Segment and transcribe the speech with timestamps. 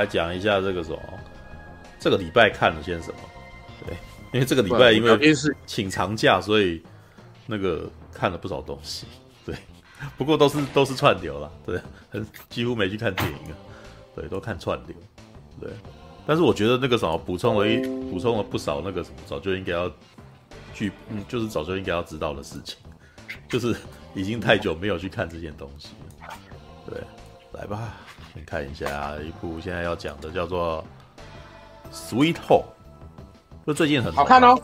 [0.00, 0.98] 来讲一下这个什么，
[1.98, 3.20] 这个礼拜看了些什么？
[3.86, 3.94] 对，
[4.32, 5.34] 因为这个礼拜因为
[5.66, 6.82] 请长假，所以
[7.46, 9.06] 那个看了不少东西。
[9.44, 9.54] 对，
[10.16, 11.78] 不过都是都是串流了，对，
[12.08, 13.56] 很几乎没去看电影啊，
[14.16, 14.96] 对，都看串流。
[15.60, 15.70] 对，
[16.26, 17.76] 但是我觉得那个什么补充了一
[18.10, 19.90] 补充了不少那个什么，早就应该要
[20.72, 22.78] 去，嗯，就是早就应该要知道的事情，
[23.48, 23.76] 就是
[24.14, 25.88] 已经太久没有去看这件东西
[26.22, 26.34] 了。
[26.86, 26.98] 对，
[27.52, 27.94] 来吧。
[28.32, 30.84] 先看一下一部现在要讲的，叫做
[31.94, 32.64] 《Sweet Home》，
[33.66, 34.56] 就最近很好看哦。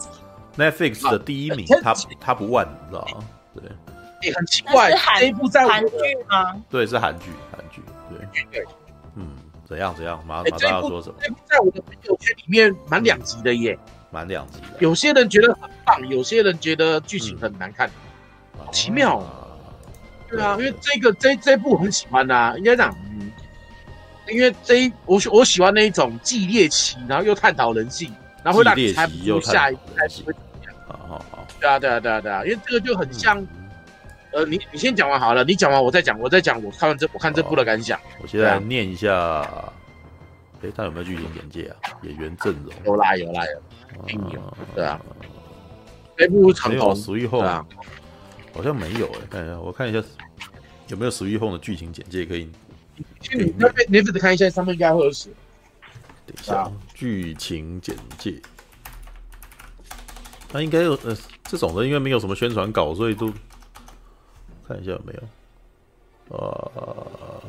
[0.56, 3.24] Netflix 的第一名，Top Top One，你知道吗？
[3.54, 3.64] 对，
[4.22, 5.92] 也很奇怪，这一部在韩剧
[6.28, 6.62] 吗？
[6.70, 7.82] 对，是韩剧，韩剧。
[8.08, 8.64] 对对，
[9.16, 9.28] 嗯，
[9.68, 10.24] 怎样怎样？
[10.26, 11.16] 马马上要说什么？
[11.20, 13.76] 这部在我的朋友圈里面蛮两极的耶，
[14.10, 14.66] 蛮两极的。
[14.78, 17.90] 有些人觉得很棒，有些人觉得剧情很难看，
[18.56, 19.22] 好奇妙。
[20.30, 22.96] 对啊，因为这个这这部很喜欢啊，应该讲。
[24.28, 30.74] 因为这一我我喜欢那一种既猎奇，然后又探讨人性，然后会让你猜不出下一步会怎么样。
[30.86, 33.48] 好好好，对啊对啊对啊对啊，因为这个就很像，嗯、
[34.32, 37.98] 呃，你你先讲完好了，你讲完我再讲，我再讲我看完这我看这部的感想。
[38.20, 39.40] 我现在念一下，
[40.62, 41.90] 哎，他有没有剧情简介啊？
[42.02, 42.72] 演员阵容。
[42.84, 45.00] 有啦有啦有，有，有，对啊，
[46.16, 47.40] 这部长头十一后。
[47.40, 47.64] 啊，
[48.54, 50.02] 好像没有哎，看一下我看一下
[50.88, 52.50] 有没有十一后的剧情简介可以。
[53.20, 55.30] 去你那边，你只看一下上面应该会有写。
[56.26, 58.40] 等一下，剧情简介。
[60.48, 63.32] 他应该有呃，这种的应该没有什么宣传稿，所以都
[64.66, 65.22] 看一下有没有。
[66.28, 67.42] 呃，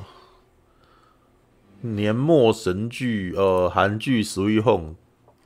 [1.81, 4.92] 年末神剧，呃，韩剧《Sweet Home》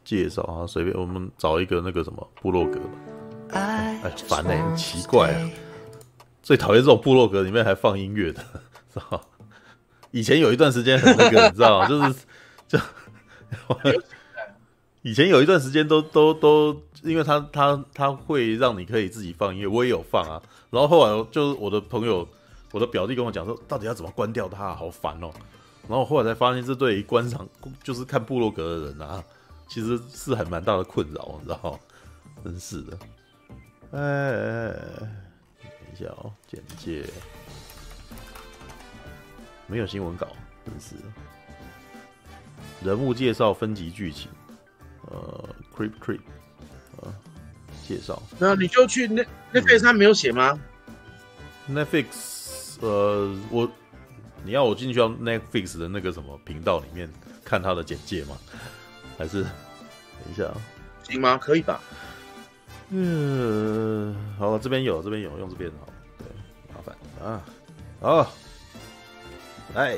[0.03, 2.89] 介绍啊，随便我们找一个那个什么部落格吧。
[3.51, 5.49] 哎，烦哎、欸，很奇怪啊！
[6.41, 8.41] 最讨厌这种部落格里面还放音乐的，
[8.93, 9.21] 是吧？
[10.11, 11.87] 以前有一段时间很那个，你知道吗？
[11.87, 12.15] 就是
[12.67, 12.79] 就
[15.01, 20.41] 以前有一段时间都都都，因为他他他会让你可以自己放音乐，我也有放啊。
[20.69, 22.27] 然后后来就是我的朋友，
[22.71, 24.75] 我的表弟跟我讲说，到底要怎么关掉它？
[24.75, 25.31] 好烦哦。
[25.87, 27.47] 然后后来才发现，这对于观赏
[27.83, 29.23] 就是看部落格的人啊，
[29.67, 31.79] 其实是很蛮大的困扰，你知道吗？
[32.43, 32.97] 真是的。
[33.91, 34.71] 哎，
[35.59, 37.03] 等一下哦，简介。
[39.71, 40.27] 没有新闻稿，
[40.65, 40.95] 真是
[42.83, 44.29] 人物介绍、分级剧情，
[45.09, 46.19] 呃，creep creep，
[46.97, 47.07] 呃，
[47.87, 48.21] 介绍。
[48.37, 49.23] 那你就去那
[49.53, 50.59] Netflix 上没有写吗
[51.69, 53.71] ？Netflix，呃，我
[54.43, 57.09] 你要我进去到 Netflix 的那个什么频道里面
[57.45, 58.37] 看他的简介吗？
[59.17, 59.51] 还是等
[60.29, 60.51] 一下，
[61.03, 61.37] 行吗？
[61.37, 61.79] 可以吧？
[62.89, 65.87] 嗯，好，这边有，这边有，用这边好，
[66.17, 66.27] 对，
[66.75, 66.93] 麻烦
[67.23, 67.41] 啊，
[68.01, 68.33] 好。
[69.75, 69.97] 哎，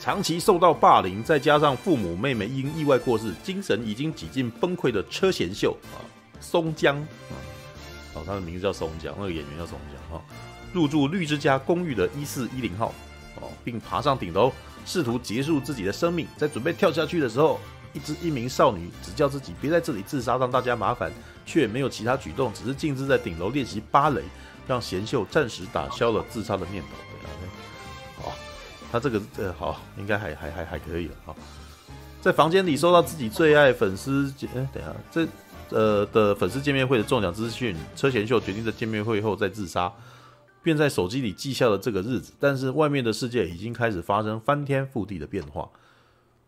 [0.00, 6.02] 长期受到霸凌，再加上父母妹妹因意外过世，精神已经几近崩溃的车贤秀啊，
[6.40, 7.34] 松江啊，
[8.14, 10.22] 哦，他的名字叫松江，那个演员叫松江啊，
[10.72, 12.92] 入住绿之家公寓的一四一零号
[13.40, 14.52] 哦，并爬上顶楼，
[14.84, 16.26] 试图结束自己的生命。
[16.36, 17.60] 在准备跳下去的时候，
[17.92, 21.12] 一只一名少女只叫自己别在这里自杀，让大家麻烦，
[21.46, 24.22] 却没有其他举动，只是静止在顶楼练习芭蕾，
[24.66, 26.88] 让贤秀暂时打消了自杀的念头。
[28.94, 31.34] 他这个呃好，应该还还还还可以了啊。
[32.20, 35.26] 在房间里收到自己最爱粉丝哎，等一下这
[35.70, 39.92] 呃的粉丝见面会的中奖资讯，车贤秀决定在见面会后再自杀，
[40.62, 42.32] 便在手机里记下了这个日子。
[42.38, 45.68] 但是外面的世界已经开始发生翻天覆地的变化，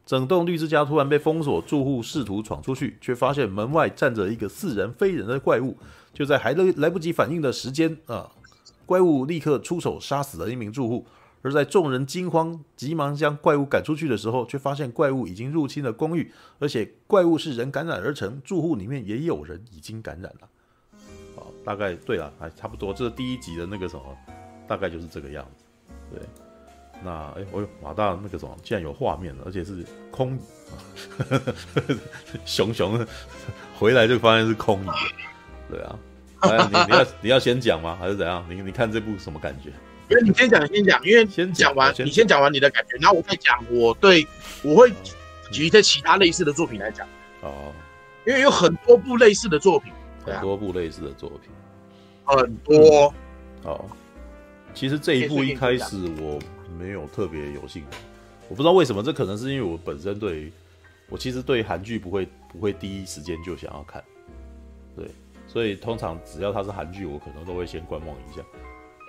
[0.07, 5.77] 整栋绿之家突然被封锁，住户试图闯出去，却发现门外站着一个似人非人的怪物。
[6.15, 8.31] 就在还来来不及反应的时间啊，
[8.87, 11.05] 怪物立刻出手杀死了一名住户。
[11.43, 20.49] 而在众人惊慌、急忙将怪物赶出去的时候，却发现怪物已经入侵了公寓，而且怪物是人感染而成，住户里面也有人已经感染了。
[21.37, 24.03] 好，大概对了，还差不多，这是第一集的那个什么，
[24.67, 25.65] 大概就是这个样子。
[26.11, 26.21] 对，
[27.05, 30.41] 那哎，我、马大那个什么，竟然有画面了，而且是空椅，
[32.45, 33.07] 熊熊
[33.79, 34.89] 回来就发现是空椅。
[35.71, 35.99] 对啊，
[36.41, 37.97] 哎，你你要你要先讲吗？
[38.01, 38.45] 还是怎样？
[38.49, 39.71] 你你看这部什么感觉？
[40.09, 44.27] 因为你先讲，先讲，因为先讲完，你先讲完你的感觉，然后我再讲我对，
[44.63, 44.93] 我会
[45.51, 47.07] 举一些其他类似的作品来讲。
[47.43, 47.73] 哦，
[48.27, 49.93] 因为有很多部类似的作品，
[50.25, 51.51] 很多部类似的作品，
[52.25, 53.13] 很多。
[53.65, 53.85] 哦，
[54.75, 56.39] 其实这一部一开始我
[56.79, 57.99] 没有特别有兴趣，
[58.49, 60.53] 我不知道为什么，这可能是因为我本身对，
[61.09, 64.03] 我其实对韩剧不会不会第一时间就想要看，
[64.95, 65.11] 对，
[65.49, 68.41] 所以通常只要它是韩剧，我可能都会先观望一下。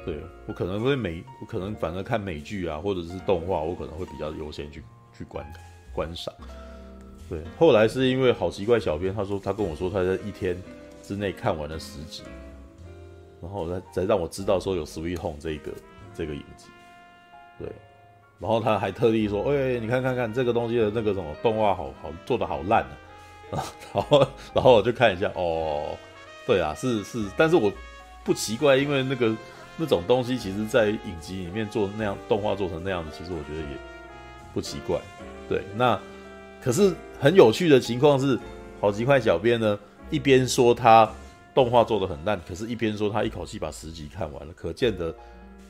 [0.07, 4.81] 对，我可能会美，我可能反而看美剧啊，或者是动画，我可能会比较优先去
[5.17, 5.45] 去观
[5.93, 6.33] 观赏。
[7.27, 10.57] 对，后来是因为好奇怪小编他说他跟我说他在一天
[11.03, 12.23] 之内看完了十集，
[13.41, 15.73] 然后才才让我知道说有 Sweet Home 这个
[16.15, 16.67] 这个影集。
[17.59, 17.67] 对，
[18.39, 22.81] 然后他还特地说，哎、你看看看这个东西的那个什么动画好好做的好烂
[23.51, 23.59] 啊，
[23.93, 25.97] 然后然后我就看一下，哦，
[26.45, 27.69] 对啊，是是，但是我
[28.23, 29.35] 不奇怪，因为那个
[29.77, 33.77] 那种东西其实在影集里面做那样动画做成那样子，其实我觉得也
[34.53, 34.99] 不奇怪。
[35.47, 35.97] 对，那。
[36.59, 38.37] 可是很有趣的情况是，
[38.81, 39.79] 好奇怪小编呢，
[40.09, 41.09] 一边说他
[41.53, 45.15] 动画做的很烂，可是一边说他一口气把十集看完了，可见得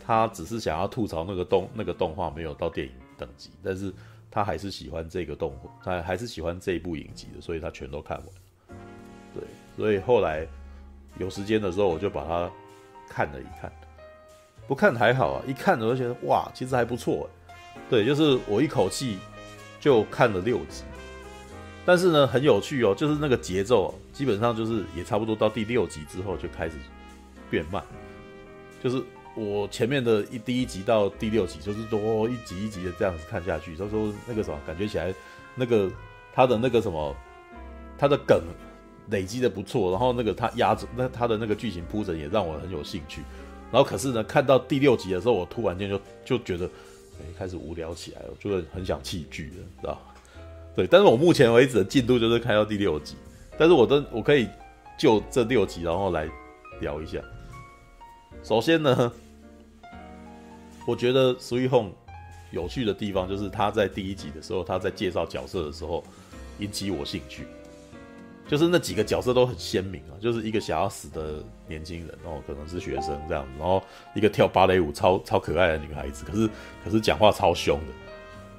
[0.03, 3.93] 他只是想要吐槽那个动那个动画没有到电影等级，但是
[4.31, 8.27] 他还是喜欢这个动画，他还是喜欢这一部影集的，所以他全都看完。
[9.35, 9.43] 对，
[9.75, 10.47] 所以后来
[11.19, 12.49] 有时间的时候，我就把它
[13.09, 13.71] 看了一看，
[14.67, 17.29] 不看还好啊，一看我就觉得哇，其实还不错。
[17.89, 19.17] 对，就是我一口气。
[19.79, 20.83] 就看了六集，
[21.85, 26.75] 但是呢，很有趣哦，就是那个节奏，基本上就是也差不多到第六集之后就开始
[27.49, 27.81] 变慢，
[28.83, 29.01] 就是
[29.35, 35.13] 我前面的一第一集到第六集，就是多一集一集的这样子看下去，他说那个什么，感觉起来
[35.53, 35.89] 那个
[36.33, 37.15] 他的那个什么，
[37.99, 38.41] 他的梗
[39.11, 43.21] 累积的不错，然后那个他压着那他的那个剧情铺陈也让我很有兴趣，
[43.71, 46.69] 然后可是呢，看到第六集的时候，我突然间就就觉得。
[47.19, 49.99] 哎开始无聊起来了，就会很想弃剧了，知道？
[50.75, 53.15] 对，但是我目前为止的进度就是开到第六集，
[53.57, 54.47] 但是我的我可以
[54.99, 56.29] 就这六集，然后来
[56.79, 57.19] 聊一下。
[58.43, 59.11] 首先呢，
[60.85, 61.89] 我觉得《Sweet Home》
[62.51, 66.03] 有趣的地方就是他在第一集的时候，他在介绍角色的时候
[66.59, 67.47] 引起我兴趣。
[68.47, 73.83] 就是那几个角色都很鲜明啊，就是一个想要死的年轻人，哦可能是学生这样，然后
[74.15, 76.49] 一个跳芭蕾舞超超可爱的女孩子，可是
[76.83, 77.93] 可是讲话超凶的，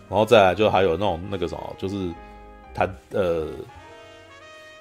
[0.09, 2.11] 然后再来就还有那种那个什么，就是
[2.75, 3.49] 弹呃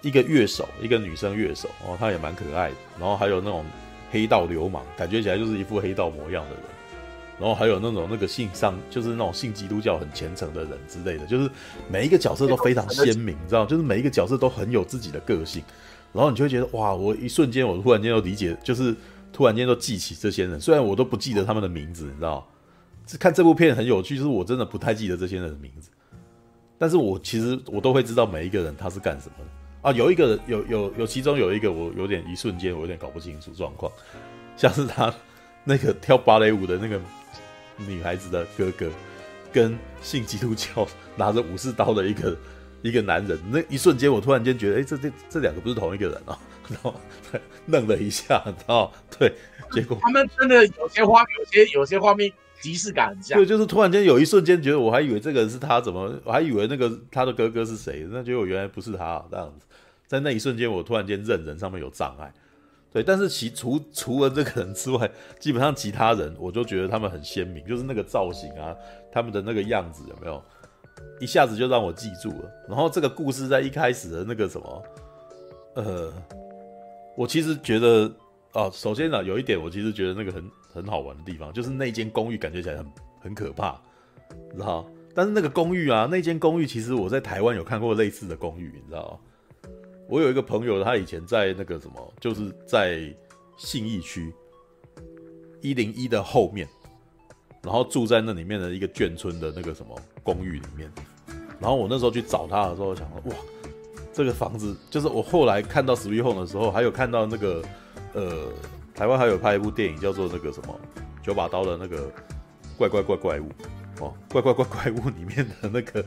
[0.02, 3.66] 一个乐手，一个女生乐手，哦她也蛮可爱的，然后还有那种
[4.12, 6.64] 黑道流氓，感觉起来就是一副黑道模样的人。
[7.40, 11.48] 然后还有那种那个信上，就是那种信基督教很虔诚的人之类的，就是
[11.88, 15.64] 每一个角色都非常鲜明，你知道，就是每一个角色都很有自己的个性，
[16.12, 18.96] 然后你就会觉得哇，我一瞬间我突然间都理解，就是
[19.32, 22.48] 突然间都记起这些人，虽然我都不记得他们的名字，你知道，
[23.20, 25.92] 看这部片很有趣，就是我真的不太记得这些人的名字，
[26.80, 33.92] 但是我其实我都会知道每一个人他是干什么的啊，有一个人有有有其中有一个我有点一瞬间我有点搞不清楚状况，
[34.56, 35.14] 像是他
[35.64, 37.00] 那个跳芭蕾舞的那个。
[37.86, 38.90] 女孩子的哥哥，
[39.52, 42.38] 跟信基督教拿着武士刀的一个
[42.82, 46.38] 一个男人，那一瞬间我突然间觉得，哎、欸，这这这两个不是同一个人哦，
[46.70, 46.94] 然后
[47.66, 49.34] 愣了一下，然后对，
[49.72, 52.32] 结果他们真的有些画，有些有些画面
[52.62, 58.08] 即视感很像，对，就是突然间有一瞬间觉得，我还以为这个人是他，怎么我还以为那个他的哥哥是谁？
[58.12, 59.66] 那结果原来不是他，这样子，
[60.06, 62.32] 在那一瞬间，我突然间认人上面有障碍。
[62.94, 68.76] 对，但是其除除了这个人之外，基本上其他人我就觉得他们很鲜明，就是那个造型啊，
[69.12, 70.42] 他们的那个样子有没有，
[71.20, 72.52] 一下子就让我记住了。
[72.68, 74.84] 然后这个故事在一开始的那个什么，
[75.76, 76.14] 呃，
[77.16, 78.12] 我其实觉得
[78.54, 82.86] 哦，首先呢，有一点我其实觉得那个很很好玩的地方，就是那间公寓感觉起来很
[83.20, 83.80] 很可怕，
[84.54, 84.90] 知道？
[85.14, 89.20] 但是那个公寓啊，那间公寓其实我在台湾有看过类似的公寓，你知道吗？
[90.10, 93.14] 我有一个朋友，他以前在那个什么，就是在
[93.58, 94.34] 信义区
[95.62, 96.68] 一零一的后面，
[97.62, 100.90] 然后住在那里面的一个眷村的那个什么公寓里面。
[101.60, 103.38] 然后我那时候去找他的时候，想说哇，
[104.14, 107.62] 这个房子就是我后来看到《Sweet Home》的时候，还有看到那个
[108.14, 108.48] 呃，
[108.96, 110.80] 台湾还有拍一部电影叫做那个什么
[111.22, 112.10] 九把刀的那个
[112.78, 113.50] 怪怪怪怪物
[114.00, 116.06] 哦，怪怪怪怪物里面的那个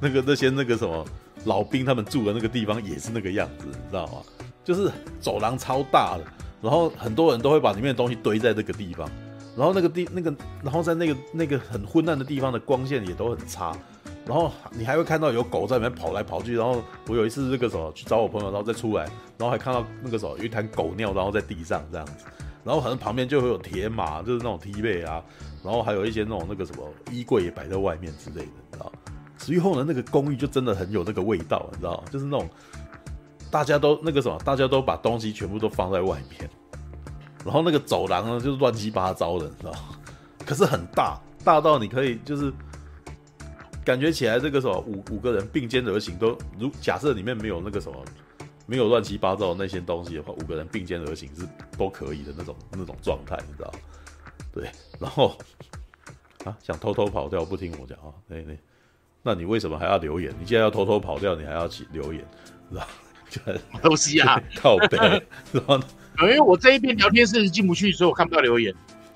[0.00, 1.04] 那个那些那个什么。
[1.44, 4.22] 老兵他们住的那个地方也是那个样子，你知道吗？
[4.62, 6.24] 就是走廊超大的，
[6.60, 9.08] 然后很多人都会把里面的东西堆在这个地方，
[9.56, 10.32] 然后那个地那个，
[10.62, 13.74] 然后在那个那个很昏暗的地方的光线也都很差，
[14.26, 19.04] 然后你还会看到有狗在里面跑来跑去，然后我有一次这个时候去找我朋友，然后再出来，
[19.38, 22.26] 然后还看到那个时候有一滩狗尿，然后在地上这样子，
[22.62, 25.24] 然后可能旁边就会有铁马，就是那种踢背啊，
[25.64, 28.92] 然后还有一些那种那个什么衣柜也摆在外面之类的，你知道。
[29.42, 32.04] 随后呢，那个公寓就真的很有那个味道，你知道吗？
[32.10, 32.48] 就是那种
[33.50, 36.48] 大家都那个什么，大家都把东西全部都放在外面，
[37.42, 39.78] 然后那个走廊呢，就是乱七八糟的，你知道吗？
[40.44, 42.52] 可是很大，大到你可以就是
[43.82, 47.98] 感觉起来这个什么五五个人并肩而行都，如假设里面没有那个什么
[48.66, 53.78] 没有乱七八糟的那些东西的话，五个人并肩而行是都可以的那种那种状态，你知道吗？
[54.52, 54.70] 对，
[55.00, 55.34] 然后
[56.44, 58.54] 啊想偷偷跑掉不听我讲啊，那那。
[59.22, 60.34] 那你为什么还要留言？
[60.38, 62.24] 你既然要偷偷跑掉，你还要去留言，
[62.70, 62.86] 知道？
[63.30, 63.40] 就
[63.80, 64.96] 东西啊，靠北，
[65.52, 65.78] 然后
[66.22, 68.74] 因为我这一边聊天室进不去，所以我看不到留言。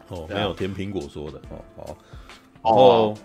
[0.08, 1.40] 哦，没有甜苹果说的
[1.76, 1.96] 哦，
[2.62, 3.18] 好，然后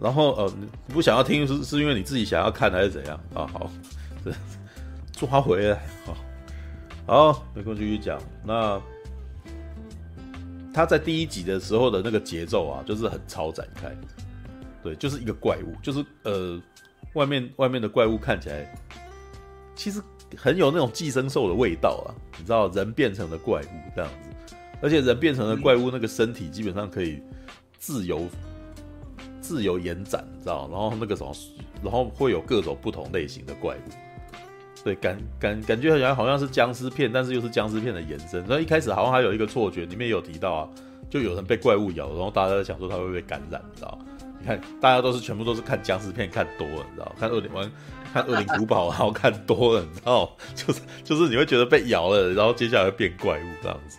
[0.00, 0.52] 然后呃，
[0.86, 3.46] 你不想要听是是因为你自己想要看还是怎样啊？
[3.46, 3.70] 好，
[5.12, 8.18] 抓回来，好，好，没空继续讲。
[8.44, 8.80] 那
[10.72, 13.94] 他在第一集的时候的那个节奏啊，就是很超展开，
[14.82, 16.60] 对，就是一个怪物，就是呃，
[17.14, 18.74] 外面外面的怪物看起来
[19.74, 20.02] 其实
[20.36, 27.20] 很有那种寄生兽的味道啊，你知道，人变成了怪物这样子，而且人变成了怪物那个身体基本上可以
[27.78, 28.26] 自由。
[29.40, 31.34] 自由延展，你知道，然后那个什么，
[31.82, 33.80] 然后会有各种不同类型的怪物，
[34.84, 38.40] 对，感感感觉好像好像是僵尸片，但是又是僵尸片的延伸。
[38.40, 40.68] 然后一开始好像还有一个错觉，里面有提到啊，
[41.08, 43.98] 就有人被怪物咬，然后大家在想说他会不会被感染，你知道？
[44.40, 47.14] 你看大家都是全部都是看僵尸片看多了，你知道？
[47.18, 47.70] 看恶灵玩
[48.12, 50.36] 看恶灵古堡，然后看多了，你知道？
[50.54, 53.98] 就是就是你会觉得被咬了，然后接下来会变怪物这样子。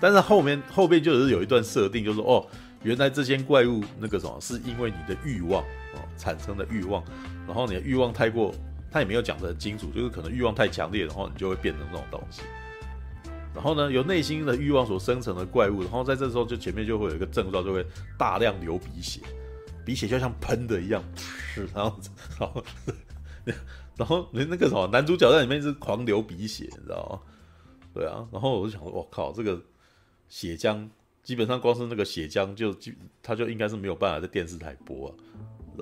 [0.00, 2.46] 但是后面后面就是有一段设定，就是哦。
[2.82, 5.60] 原来这些怪物那个什么，是因为你的欲望
[5.94, 7.02] 哦产生的欲望，
[7.44, 8.54] 然后你的欲望太过，
[8.92, 12.42] 他也没有讲得很清楚，就是可能欲望太强烈，然后你就会变成这种东西。
[13.52, 17.84] 然后呢，由内心的欲望所生成的怪物，然后在这时候就前面就会有一个症状，就会
[18.16, 19.20] 大量流鼻血，
[19.86, 21.98] 鼻血就像喷的一样，是然后
[22.38, 22.64] 然后
[23.96, 27.32] 然后那那个什么男主角在里面是狂流鼻血，你知道吗？
[27.94, 29.58] 对啊，然后我就想说，我靠，这个
[30.28, 30.86] 血浆。
[31.22, 35.14] 基本上光是那个血浆就就他就应该是没有办法在电视台播啊。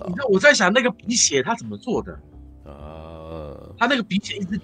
[0.06, 2.18] 你知道我在想那个鼻血他怎么做的？
[2.64, 4.58] 呃，他那个鼻血一直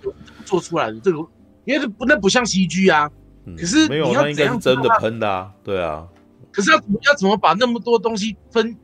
[0.46, 0.98] 做出来的？
[1.00, 1.18] 这个
[1.66, 3.10] 因为不那不像 CG 啊。
[3.44, 5.52] 嗯、可是没有，那应该是真的喷的啊。
[5.62, 6.08] 对啊。
[6.52, 8.76] 可是要怎么要怎么把那么多东西分？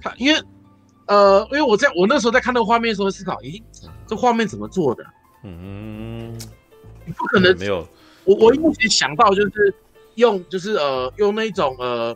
[0.00, 0.40] 他因为
[1.06, 3.62] 呃，因为我在我那时候在看那个画面的时候思考，咦，
[4.06, 5.04] 这画面怎么做的？
[5.44, 6.32] 嗯，
[7.04, 7.86] 你不可能没有。
[8.24, 9.74] 我我目前想到就是。
[10.16, 12.14] 用就是呃用那种呃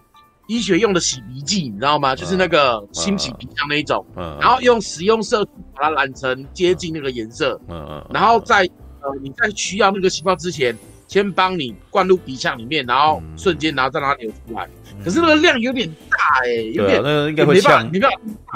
[0.49, 2.15] 医学用的洗鼻剂，你知道吗？
[2.15, 8.69] 就是那个清洗鼻腔那一种，嗯，然后用食用色素把它染成接近那个颜色，嗯嗯，然后在
[9.01, 10.77] 呃你在需要那个细胞之前，
[11.09, 14.69] 先帮你灌入鼻腔里面，然后瞬间然后再让它流出来。
[15.05, 18.11] 可是那个量有点大哎，有点，那个应该会呛，你不要，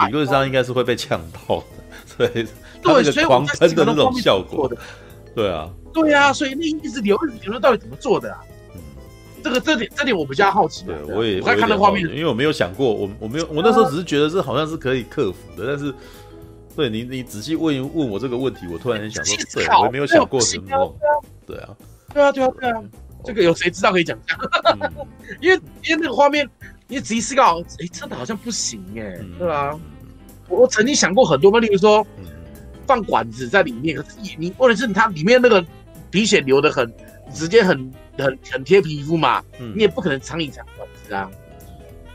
[0.07, 2.47] 理论上应该是会被呛到的，对
[2.83, 4.71] 对，所以狂喷的那种效果，
[5.35, 8.40] 对啊，对啊，所以那一直流一直流，到底怎么做的啊？
[9.42, 15.95] 这个这点这点我比较好奇，对，我也我在看那画面，因为我没有想过，我我没有，我那时候只是觉得这好像是可以克服的，但是，
[16.76, 20.97] 对你你仔细问一问我这个问题，我突然想说，对，我也没有想过什么，
[21.47, 21.69] 对啊，
[22.12, 22.83] 对啊，对啊，对啊，
[23.25, 24.38] 这个有谁知道可以讲讲？
[25.40, 26.49] 因为因为那个画面，
[26.88, 29.79] 你仔细思考，哎，真的好像不行哎，对吧？
[30.49, 32.07] 我曾经想过很多嘛，例如说，
[32.87, 35.64] 放管子在里面，可是你你问题是它里面那个
[36.11, 36.93] 鼻血流的很
[37.33, 37.93] 直接很。
[38.19, 41.31] 很很贴皮肤嘛，嗯、你也不可能藏一藏管子啊，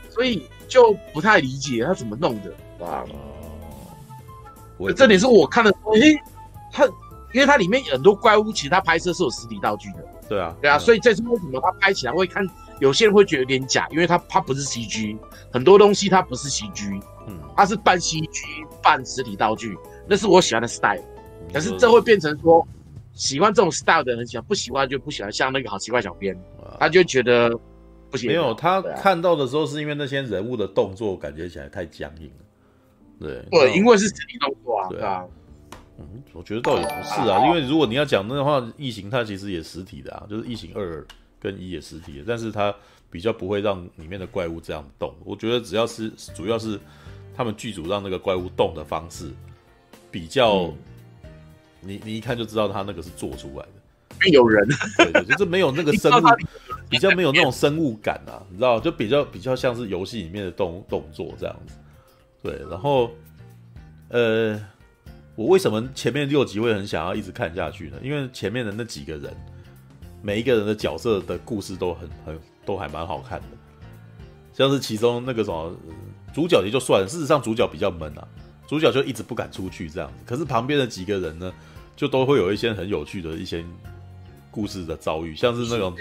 [0.08, 3.02] 所以就不太理解他怎么弄的，啊，
[4.78, 6.16] 哦，这点是我看的，因为
[6.70, 6.86] 他
[7.32, 12.46] 因为它里面很多怪物，其实它拍摄是有实体道具的，对啊，对啊，所以这是为什么它拍起来会看
[12.80, 15.16] 有些人会觉得有点假，因为它它不是 CG，
[15.52, 18.28] 很多东西它不是 CG，嗯，它是半 CG
[18.82, 19.76] 半实体道具，
[20.08, 21.02] 那是我喜欢的 style，
[21.52, 22.66] 可是这会变成说。
[23.18, 25.32] 喜欢这种 style 的人很喜欢，不喜欢就不喜欢。
[25.32, 26.38] 像那个好奇怪小编，
[26.78, 27.50] 他就觉得
[28.10, 28.28] 不行。
[28.28, 32.44] 没有，他看到的时候是因为那些人物的动作感觉起来太僵硬了。
[33.18, 34.88] 对，对，因为是实体动作啊。
[34.90, 35.24] 对啊。
[35.98, 41.04] 嗯，我觉得倒也不是啊，因为如果你要讲那的话，异形它其实也实体的啊，就是异形二
[41.40, 42.74] 跟一也实体的，但是它
[43.10, 45.14] 比较不会让里面的怪物这样动。
[45.24, 46.78] 我觉得只要是主要是
[47.36, 49.30] 他们剧组让那个怪物动的方式
[50.10, 50.72] 比较。
[51.82, 53.64] 你你一看就知道他那个是做出来
[54.18, 56.26] 的，有人，对对，就是没有那个 生物，
[56.88, 61.74] 比较没有那种生物感啊，你知道，就比较比较像是游戏里面的动动作这样子，
[62.42, 63.10] 对，然后，
[64.08, 64.60] 呃，
[65.36, 67.98] 我为什么前面六集会很想要一直看下去呢？
[68.02, 69.32] 因为前面的那几个人，
[70.22, 73.46] 每一个人的角色的故事都很很都还蛮好看的，
[74.52, 75.76] 像是其中那个什么
[76.34, 78.26] 主角也就算了，事实上主角比较闷啊，
[78.66, 81.52] 主角就一直不敢出去这样子，可是旁边的几个人呢？
[81.94, 83.64] 就都会有一些很有趣的一些
[84.50, 85.96] 故事的遭遇，像是那种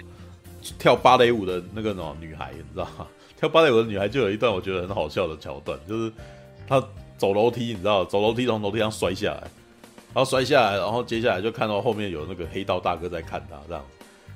[0.77, 3.07] 跳芭蕾舞的那个什么女孩，你知道吗？
[3.37, 6.11] 跳芭蕾舞的女孩就有一段我觉得很好笑的桥段，就是
[6.67, 6.85] 她
[7.17, 9.41] 走楼梯，你知道，走楼梯从楼梯上摔下来，
[10.13, 13.83] 然后摔下来，然后接下来就看到后面有那个黑道大哥在看他，这样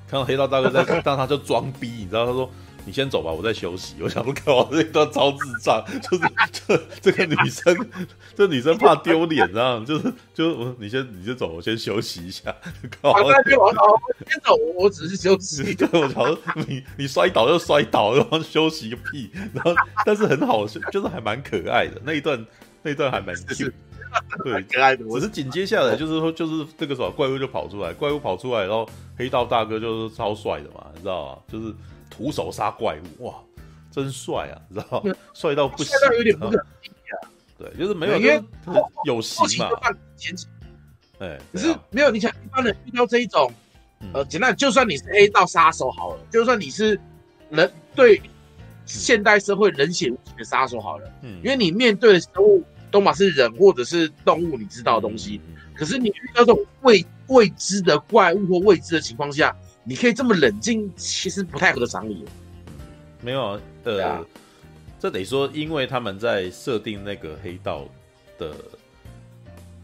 [0.08, 2.50] 看到黑道大哥在看，但他就装逼，你知道，他说
[2.86, 3.94] 你先走吧，我在休息。
[4.00, 7.90] 我想说，靠，这一段超智障，就是这这个女生，
[8.34, 12.54] 这女生怕丢脸，这样就是就是我你先你先走，我先休息一下。
[13.02, 13.32] 我
[14.26, 15.74] 先走，我只是休息。
[15.74, 19.30] 对，我想说你你摔倒就摔倒，然后休息个屁。
[19.52, 19.74] 然后
[20.06, 22.44] 但是很好，就是还蛮可爱的那一段，
[22.82, 23.72] 那段还蛮 Q。
[24.42, 25.04] 对，可爱的。
[25.04, 31.42] 只是紧接下来就是说，就是这个时候怪物就跑出来，怪物跑出来，然后黑道大哥就是超帅的嘛，你知道吗？
[31.46, 31.74] 就是。
[32.12, 33.34] 徒手杀怪物，哇，
[33.90, 34.60] 真帅啊！
[34.68, 35.14] 你知道吗？
[35.32, 37.14] 帅到不行，帅到有点不可思议啊！
[37.56, 38.42] 对，就是没有，因为
[39.04, 39.70] 有型嘛。
[41.20, 43.50] 哎，可是没有，你想一般人遇到这一种，
[44.12, 47.00] 呃，简单，就算你是黑道杀手好了，就算你是
[47.48, 48.20] 人对
[48.98, 55.40] 现代社会冷血无情的杀手好了，嗯，因为你面对的生物都嘛是人或者是动物，你知道的东西，
[55.74, 59.56] 可是你遇到这种未未知的怪物或未知的情况下。
[59.82, 62.22] 你可以这么冷静，其实不太合常理。
[63.22, 64.24] 没有，呃，啊、
[65.00, 67.88] 这得说，因为他们在设定那个黑道
[68.38, 68.54] 的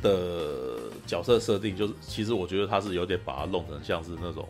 [0.02, 4.46] 的角色设定，就是其实我觉得他是有点把它弄成像是那种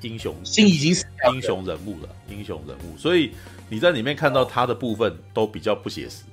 [0.00, 2.96] 英雄，心已经死英雄人物了，英雄人物。
[2.96, 3.32] 所以
[3.68, 6.24] 你在里面看到他的部分都比较不写实，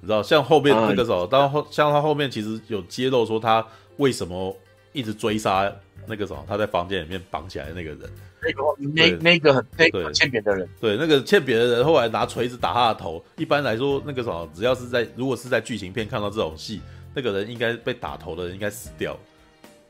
[0.00, 4.56] 你知道，像后面那个时候，当后像他后面其实有揭露说他为什么
[4.92, 5.72] 一直追杀。
[6.04, 8.00] 那个什么，他在房间里面绑起来的那个人，
[8.42, 8.62] 那个
[8.92, 13.24] 那那个很那个欠扁的人，对，那个欠扁的人后来拿锤子打他的头。
[13.36, 16.80] 一般来说，那个什么，只要是在如果是在剧情片看到这种戏，
[17.14, 19.16] 那个人应该被打头的人应该死掉。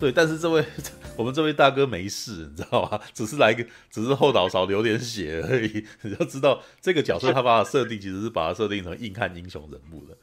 [0.03, 0.65] 对，但是这位
[1.17, 3.01] 我们这位大哥没事，你知道吗？
[3.15, 5.87] 只是来个，只是后脑勺流点血而已。
[6.03, 10.17] 你要知道，这个角色他把他设定其实是把他设定成硬汉英雄人物的。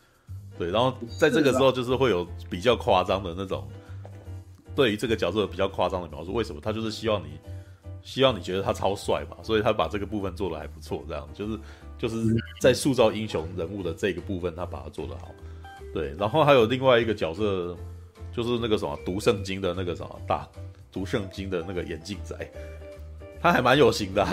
[0.58, 3.66] 对，然后在这个时候就是会有比较夸张的那种。
[4.76, 7.40] 对于这个角色比较夸张的描述，为什么他就是希望你，
[8.04, 11.60] 希望你觉得他超帅嘛，所以他把这个部分做得还不错，这样就是
[11.98, 15.34] 就是在塑造英雄人物的这个部分，他把它做得好。
[15.94, 17.78] 对，然后还有另外一个角色，
[18.42, 20.48] 就是那个什么读圣经的那个什么大
[20.94, 22.34] 读圣经的那个眼镜仔，
[23.42, 24.32] 他还蛮有型的，啊，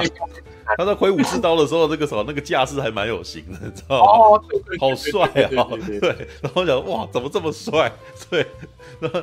[0.78, 4.12] 他在挥武士刀的时候，那个什么那个架势还蛮有型的，你知道吗？
[4.12, 4.44] 哦，
[4.78, 5.66] 好帅啊！
[6.00, 7.92] 对，然后讲哇，怎么这么帅？
[8.30, 8.46] 对，
[9.00, 9.20] 然后。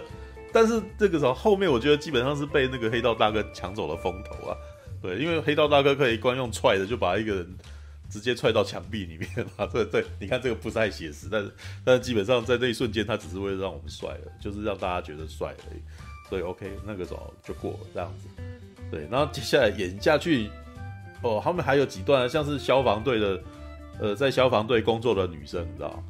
[0.56, 4.56] 但是这个时候后面，我觉得基本上是被那个黑道大哥抢走了风头啊。
[5.02, 7.56] 对，因为黑道大哥可以光用踹的就把一个人
[8.10, 9.66] 直接踹到墙壁里面嘛。
[9.72, 11.52] 对对，你看这个不太写实，但是
[11.84, 15.82] 但是基本上在那一瞬间，他只是为了让我们帅了，就是让大家觉得帅而已。
[16.30, 18.28] 所以 OK，那个时候就过了这样子。
[18.90, 20.50] 对，然后接下来演下去，
[21.22, 23.44] 哦，后面还有几段像是消防队的，
[24.00, 26.04] 呃，在消防队工作的女生，你知道？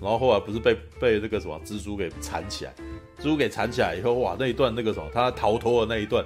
[0.00, 2.74] 然后后来不是被被那个什么蜘蛛给缠起来，
[3.18, 6.24] 蜘蛛给缠起来以后，哇，那一段那个什么，他逃脱的那一段，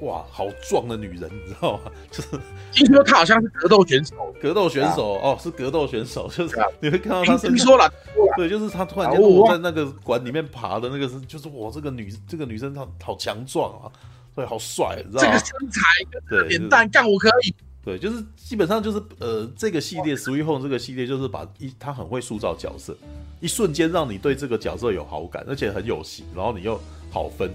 [0.00, 1.90] 哇，好壮的女人，你知道吗？
[2.10, 2.28] 就 是
[2.72, 7.54] 听说她好像是格斗选手，格斗选手、啊、哦，是格斗选手， 就是、啊、你会看到她身。
[7.54, 7.90] 听说了，
[8.36, 13.90] 对，就是她突然间我在那个馆里面爬的那个是，就是我，这个女这个女生她好强壮啊，
[14.34, 15.28] 对，好帅，你知道吗？
[15.28, 15.80] 这个身材
[16.28, 17.54] 对脸蛋干我可以。
[17.82, 22.96] 对，就是基本上就是呃，这个系列《Sweet Home》这个系列就是把一他很会塑造角色，
[23.38, 26.80] 一瞬间让你对这个角色有好感，而且很有戏，然后你又
[27.12, 27.48] 好分，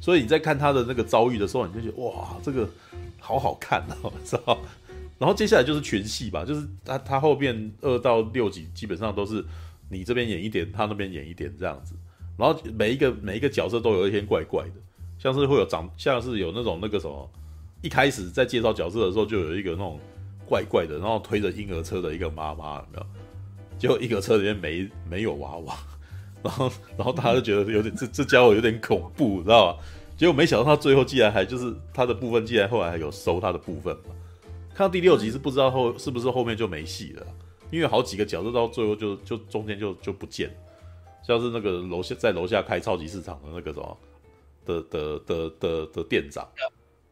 [0.00, 2.68] 所以你在看他的那个遭遇的时候，你就觉得哇，这个
[3.18, 4.58] 好好看哦， 知道？
[5.18, 9.44] 然后接下来就是群戏吧，就是他他后面二到六集基本上都是
[9.90, 11.94] 你这边演一点，他那边演一点这样子，
[12.38, 14.74] 然后每一个每一个角色都有一点怪怪的，
[15.18, 17.30] 像是会有长，像是有那种那个什么。
[17.82, 19.98] 一开始在介绍角色的时候，就有一个那种
[20.46, 23.06] 怪怪的，然后推着婴儿车的一个妈妈，有没有？
[23.78, 25.74] 结果婴儿车里面没没有娃娃，
[26.42, 29.82] 然后然后大家就觉得有点这这家伙有点恐怖，你知道吧？
[30.16, 34.14] 结果没想到他最后竟然还就是他的部分竟然后来还有收他的部分嘛。
[34.74, 37.26] 看到第六集是不知道后是不是后面就没戏了，
[37.70, 40.54] 因为好几个角色到最后就就中间就就不见，
[41.26, 43.98] 像是那个楼下在楼下开超级市场的那个什么
[44.66, 46.46] 的的的的的店长。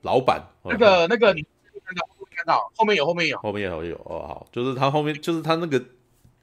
[0.03, 1.43] 老板，那个那个你
[1.85, 5.83] 看到看到后面有后面有后面有有哦好，就是他后面就是他那个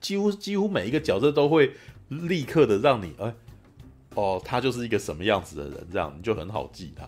[0.01, 1.71] 几乎几乎每一个角色都会
[2.09, 3.33] 立刻的让你哎
[4.15, 7.07] 哦他就是一个什么样子的人，这样你就很好记他。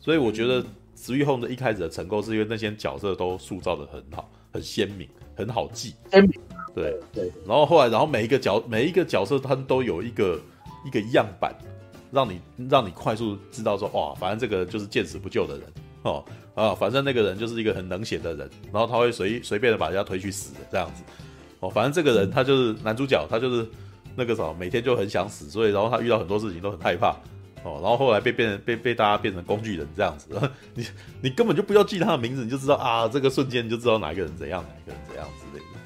[0.00, 0.62] 所以我觉得
[0.96, 5.94] 《Sweet Home》的一开始的成功是因为那些角色都塑造的很好，很鲜明，很好记。
[6.10, 6.32] 鲜明，
[6.74, 7.32] 对对。
[7.46, 10.40] 然后后来，然后每一个角每一个角色他们都有一个
[10.84, 11.54] 一个样板。
[12.12, 15.66] 让你让你快速知道说哇，反正这个人就是见死不救的人
[16.02, 21.02] 哦啊，反正那个人就是一个很冷血的人，然后他会随随便的把人家推去死的这样子
[21.58, 23.66] 哦，反正这个人他就是男主角，他就是
[24.16, 27.10] 那个什么，每天就很想死，所以然后他遇到很多事情都很害怕，
[27.62, 30.28] 哦，然后后来被变成被被大家变成工具人这样子，
[30.74, 30.86] 你
[31.22, 35.80] 你根本就不要记他的名字，你就知道啊，这个瞬间你就知道哪一个人怎样，哪一个人怎样之类的。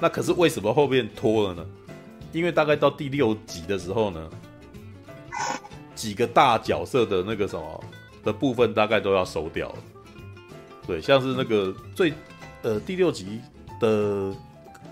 [0.00, 1.66] 那可是为什么后面拖了呢？
[2.32, 4.30] 因为大概到第六集的时候呢，
[5.96, 7.84] 几个大角色的那个什么
[8.22, 9.78] 的部分大概都要收掉了。
[10.86, 12.14] 对，像是那个最
[12.62, 13.40] 呃第六集
[13.80, 14.32] 的，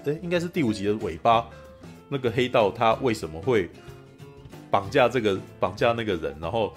[0.05, 1.47] 哎，应该是第五集的尾巴，
[2.09, 3.69] 那个黑道他为什么会？
[4.71, 6.75] 绑架这个绑架那个人，然后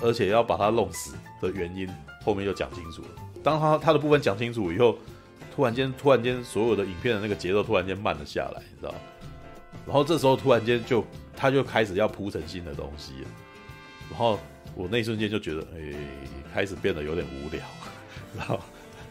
[0.00, 1.88] 而且要把他弄死的原因，
[2.22, 3.08] 后面就讲清楚了。
[3.42, 4.96] 当他他的部分讲清楚以后，
[5.52, 8.94] 突然间突然间所有的影片的那个节奏突然间慢了下来，你知道？
[9.84, 11.04] 然后这时候突然间就
[11.36, 13.28] 他就开始要铺成新的东西了，
[14.10, 14.38] 然后
[14.76, 15.92] 我那一瞬间就觉得，哎，
[16.54, 17.60] 开始变得有点无聊，
[18.36, 18.60] 然后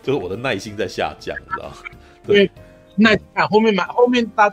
[0.01, 1.73] 就是我的耐心在下降，你知道？
[2.25, 2.49] 对，
[2.95, 4.49] 耐看后面嘛，后面大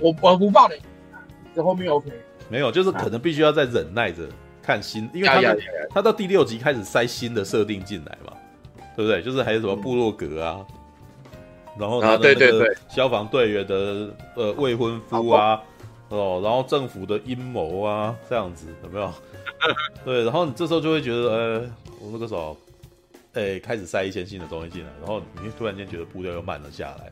[0.00, 0.80] 我我不爆雷，
[1.54, 2.10] 这后面 OK。
[2.48, 4.28] 没有，就是可能必须要再忍耐着
[4.62, 5.56] 看新，因为他
[5.90, 8.32] 他到第六集开始塞新的设定进来嘛，
[8.94, 9.20] 对不对？
[9.20, 10.64] 就是还有什么部落格啊，
[11.76, 15.60] 然后他的那个消防队员的呃未婚夫啊，
[16.08, 19.12] 哦，然后政府的阴谋啊，这样子有没有？
[20.04, 21.60] 对，然后你这时候就会觉得，呃，
[22.00, 22.56] 我那个时候，
[23.32, 27.10] 哎，开始塞一些新的东西进来，然后你突然间觉得步调又慢了下来，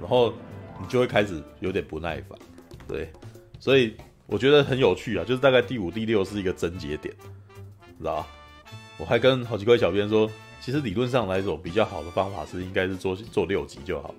[0.00, 0.32] 然后
[0.80, 2.38] 你就会开始有点不耐烦，
[2.88, 3.12] 对，
[3.58, 3.94] 所以。
[4.32, 7.12] 我觉得很有趣啊，就是大概第五、第六是一个症结点，
[7.98, 8.26] 知道吧？
[8.96, 14.14] 我还跟好奇怪小编说，其实理论上来说，比较好的方法是应该是做做六集就好，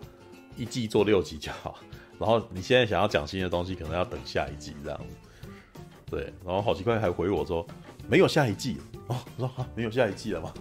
[0.57, 1.79] 一季做六集就好。
[2.19, 5.39] 然后你现在想要讲新的东西，可能要等下一季这样子。
[6.09, 7.65] 对，然后好奇怪还回我说
[8.09, 8.75] 没有下一季
[9.07, 10.53] 哦，我说啊没有下一季了吗？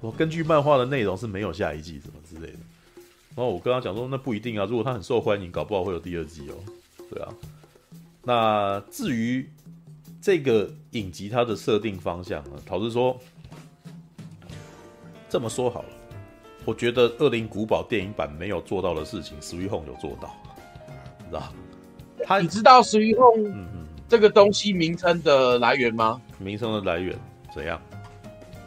[0.00, 2.58] 我根据漫画的内容是没有下一季什么之类的。
[3.36, 6.54] 然后我跟他讲说，那不一定啊，如果他很受欢迎，搞不好会有第二季哦。
[7.10, 7.28] 对啊。
[8.22, 9.48] 那至于
[10.22, 12.52] 这个影集它的设定方向呢？
[12.68, 13.16] 老实说，
[15.28, 15.88] 这么说好了，
[16.64, 20.34] 我觉得《恶灵古堡》电影版没有做到的事情，Sweet Home 有做到，
[21.18, 21.52] 你知道？
[22.24, 26.20] 他你知道 Sweet Home 嗯嗯这个东西名称的来源吗？
[26.38, 27.16] 名称的来源
[27.54, 27.80] 怎样？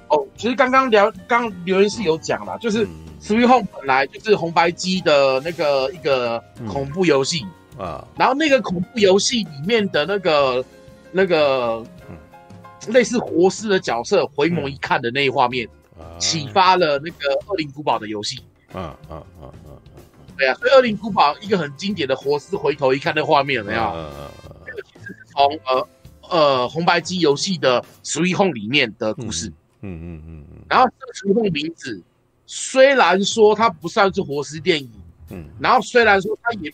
[0.10, 2.88] 哦，其实刚刚聊刚留言是有讲啦，就是
[3.22, 7.44] Sweet Home 本来就是红白机的那个一个恐怖游戏。
[7.44, 10.66] 嗯啊，然后那个恐怖游戏里面的那个
[11.14, 11.82] 那个
[12.90, 15.66] 类似活尸的角色回眸一看的那一画面，
[16.20, 18.40] 启发了那个《恶灵古堡》的游戏。
[18.74, 20.04] 嗯嗯嗯嗯嗯，
[20.38, 23.82] 对啊，所以《恶灵古堡》一个很经典的活尸回头一看那画面有没有？
[23.82, 25.88] 嗯嗯嗯，这个其实是从呃
[26.30, 29.48] 呃红白机游戏的《Sweet Home》里面的故事。
[29.82, 32.04] 嗯嗯嗯嗯，然后这个《Sweet Home》名字
[32.52, 34.92] 虽然说它不算是活尸电影，
[35.30, 36.74] 嗯，然后虽然说它也。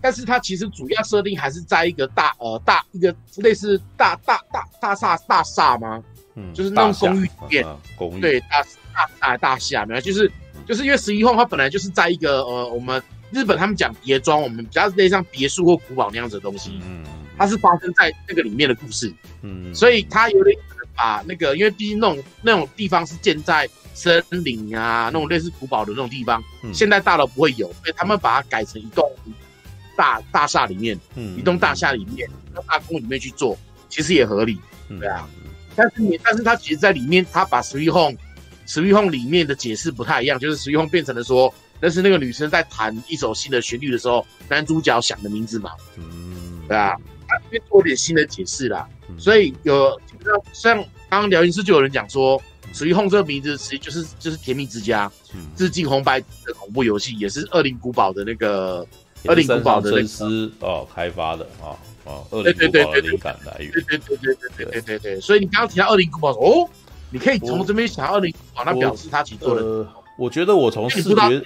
[0.00, 6.00] 但是它其实主要设定还是在一个大呃大一个类似大大大大厦大厦吗？
[6.36, 8.20] 嗯，就是那种公寓里面，公寓。
[8.20, 8.62] 对大
[8.94, 10.30] 大大大厦没有，就是
[10.68, 13.02] 就是因为十一号它本来就是在一个呃我们
[13.32, 17.04] 日本他们讲别庄，我们比较类似像别墅或古堡那样子的东西，嗯，
[17.36, 20.56] 它是发生在那个里面的故事，嗯，所以它有点
[20.98, 26.42] 把那个因为毕竟那种那种地方是建在森林啊那种类似古堡的那种地方，
[26.74, 29.08] 现在大楼不会有，所以他们把它改成一栋。
[29.96, 33.58] 大大厦里面，嗯，一栋大厦里面，到大宫里面去做，
[33.88, 34.56] 其实也合理，
[35.00, 35.28] 对啊。
[35.42, 50.00] 嗯、但是你，但是他其实在里面，他把 Sweet Home，Sweet Home 里面的解释不太一样，就是 Sweet Home 变成了说，那是那个女生在弹一首新的旋律的时候，男主角想的名字嘛，嗯，对啊，他这边做点新的解释啦，嗯、所以有
[50.52, 50.76] 像
[51.08, 52.40] 刚刚聊天室就有人讲说
[52.72, 58.86] ，Sweet Home 这个名字其实就是就是甜蜜之家，嗯，致敬红白的恐怖游戏，也是恶灵古堡的那个。
[59.24, 66.70] 恶灵古堡的真司哦开发的啊啊，恶灵古堡的灵感来源，对对对对对对对对，所以你刚刚提到恶灵古堡哦，
[67.10, 69.84] 你可以从这边想恶灵古堡，那表示他其实做的。
[70.16, 71.42] 我觉得我从视觉，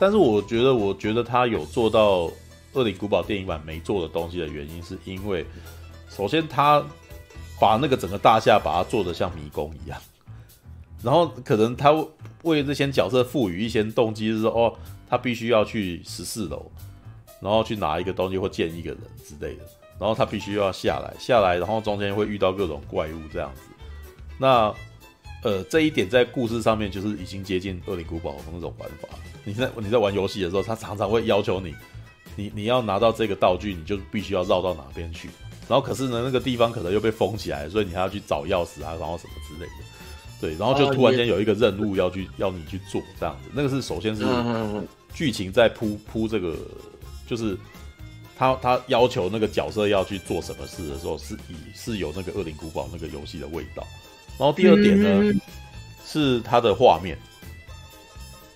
[0.00, 2.30] 但是我觉得我觉得他有做到
[2.72, 5.44] 恶灵古堡电影版没做的东西的原因，是因为
[6.08, 6.82] 首先他
[7.60, 10.00] 把那个整个大厦把它做的像迷宫一样，
[11.02, 11.92] 然后可能他
[12.42, 14.76] 为这些角色赋予一些动机，是说哦，
[15.08, 16.70] 他必须要去十四楼。
[17.40, 19.64] 然后去拿一个东西或见一个人之类的，
[19.98, 23.60] 然后他必须要下来，下来，然后中间会遇到各种怪物这样子。
[24.38, 24.74] 那
[25.42, 29.08] 呃，这一点在故事上面就是已经接近《恶灵古堡》的那种玩法。
[29.44, 31.74] 你在你在玩游戏的时候，他常常会要求你，
[32.34, 35.28] 你你要拿到这个道具，你就必须要绕到哪边去。
[35.68, 39.84] 然后可是呢，那个地方可能又被封起来，所以你还要去找钥匙啊，然后什么之类的。
[40.40, 43.50] 对，然后就突然间有一个任务要去 要你去做这样子。
[43.52, 44.24] 那个是首先是
[45.14, 46.56] 剧情在铺铺这个。
[47.26, 47.56] 就是
[48.36, 53.82] 他他要求那个角色要去做什么事的时候，是以是有那个《恶灵古堡》那个游戏的味道。
[54.38, 55.40] 然后第二点呢，嗯、
[56.04, 57.16] 是它的画面，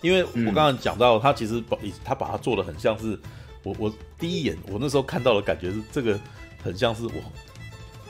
[0.02, 3.18] 因为我刚刚讲到，他其实把他把它做的很像是
[3.62, 6.20] 我我第一眼我那时候看到的感觉是这个
[6.62, 7.12] 很像是我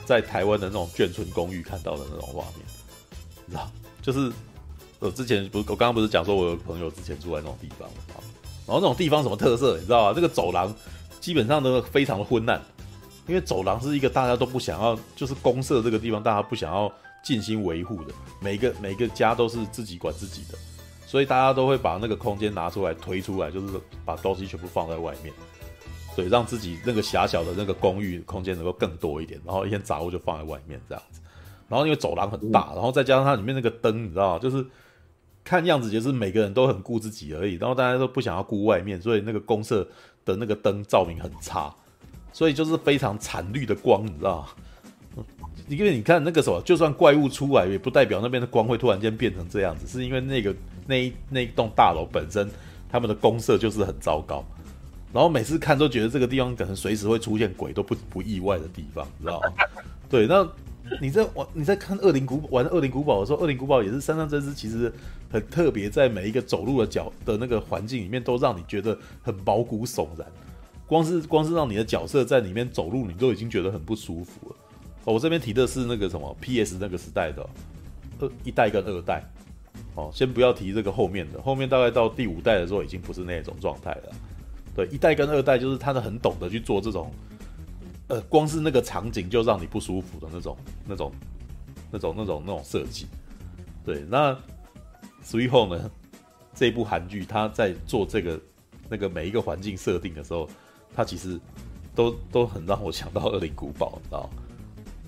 [0.05, 2.65] 在台湾的那种眷村公寓看到的那种画面，
[3.45, 4.31] 你知道，就是
[4.99, 8.23] 我之前不是我刚刚不是讲说我有朋友之前住在那种地方嘛，
[8.65, 10.13] 然后那种地方什么特色，你知道吗？
[10.13, 10.73] 这个走廊
[11.19, 12.61] 基本上都非常的昏暗，
[13.27, 16.91] 因为走廊是一个大家都不想要，就是公社这个地方大家不想要。
[17.21, 20.57] 尽心维护的，每个每个家都是自己管自己的，
[21.05, 23.73] 所以大家都会把那个空间拿出来推出来，就是
[24.05, 25.33] 把东西全部放在外面，
[26.19, 31.21] 对，让自己那个狭小的那个公寓空间能够更多一点，然后一些杂物就放在外面这样子。
[31.69, 34.37] 然后因为走廊很大，然后再加上它里面那个灯，你知道？
[34.37, 34.65] 就是
[35.43, 39.87] 看样子就是每个人都很顾自己而已，然后大家都不想要顾外面，所以那个公社
[40.25, 41.73] 的那个灯照明很差，
[42.33, 45.25] 所以就是非常惨绿的光，你知道吗？
[45.67, 50.53] 因为你看那个什么，就算怪物出来，也不代表那边的光会突然间变成这样子，是因为那个
[50.87, 52.49] 那一那一栋大楼本身
[52.91, 54.43] 他们的公社就是很糟糕，
[55.11, 59.53] 然后每次看都觉得这个地方可能随时会出现鬼，都不不意外的地方，你知道吗？
[60.09, 60.47] 对，那
[61.01, 64.91] 你在玩你在看恶灵古玩恶灵古堡的时候，恶灵古堡也是三上真司其实
[65.31, 70.27] 很特别，在每一个走路的角的那个环境里面，都让你觉得很毛骨悚然，
[70.87, 74.55] 光是光是让你的角色在里面走路，你都已经觉得很不舒服了。
[75.05, 77.47] 哦、我这边提的是那个什么 PS 那个时代的
[78.19, 79.23] 二一代跟二代，
[79.95, 84.11] 哦，先不要提这个后面的，后面大概到第五代的时候已经不是那种状态了。
[84.79, 87.11] 对，一代跟二代就是他的很懂得去做这种，
[88.07, 91.11] 呃，光是那个场景就让你不舒服的那种、那种、
[91.91, 93.05] 那种、那种、那种设计。
[93.83, 94.37] 对，那
[95.21, 95.91] 随后呢？
[96.53, 98.39] 这部韩剧他在做这个
[98.89, 100.49] 那个每一个环境设定的时候，
[100.95, 101.37] 他其实
[101.93, 104.29] 都都很让我想到《恶灵古堡》，你知道？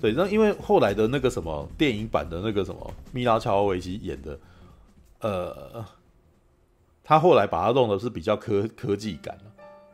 [0.02, 4.38] 对，那因为后来的那个什么电影版的那个什么米拉乔维奇演的，
[5.20, 5.82] 呃，
[7.04, 9.36] 他后来把它弄的是比较科科技感，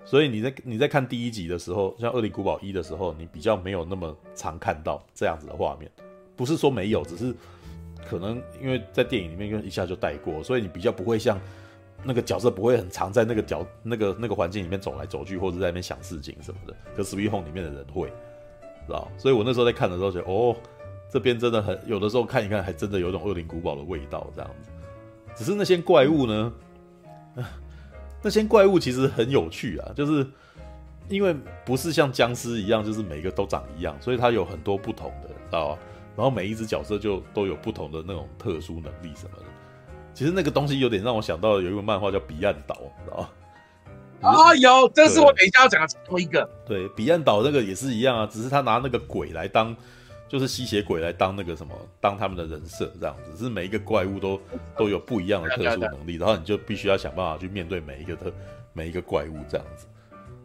[0.08, 5.90] 所以你在你在看第一集的时候，像《恶灵古堡一》的时候，你比较没有那么常看到这样子的画面，
[6.34, 7.34] 不是说没有，只是
[8.08, 11.38] 可能因为在电影里面一下就带过，所以你比较不会像
[12.02, 18.10] 那个角色不会很常在那个角那个那个环境里面走来走去，或者在那边想事情什么的，可《Sweet Home》里面的人会。
[18.86, 20.56] 知道，所以我那时候在看的时候觉得，哦，
[21.10, 24.70] 这边真的很有的时候看一看，还真的有种恶灵古堡的味道这样子。
[25.36, 26.52] 只是那些怪物呢，
[28.22, 30.26] 那些怪物其实很有趣啊，就是
[31.08, 35.78] 因为不是像僵尸一样，就是每个都长一样，所以它有很多不同的，知道吧？
[36.16, 39.44] 然后每一只角色就都有不同的那种特殊能力什么的。
[40.12, 43.30] 其实那个东西有点让我想到有一个漫画叫《彼岸岛》，知道吧？
[44.20, 46.50] 啊，有，这是我等一下要讲的最后一个。
[46.66, 49.76] 对，彼岸岛那个也是一样啊，只是他拿那个鬼来当，
[50.28, 53.42] 就是吸血鬼来当那个什么，当他们的人设这样子。
[53.42, 54.40] 是每一个怪物都
[54.76, 58.32] 都有不一样的特殊能力，然后你就必须要想办法去面对每一个特
[58.72, 59.86] 每一个怪物这样子。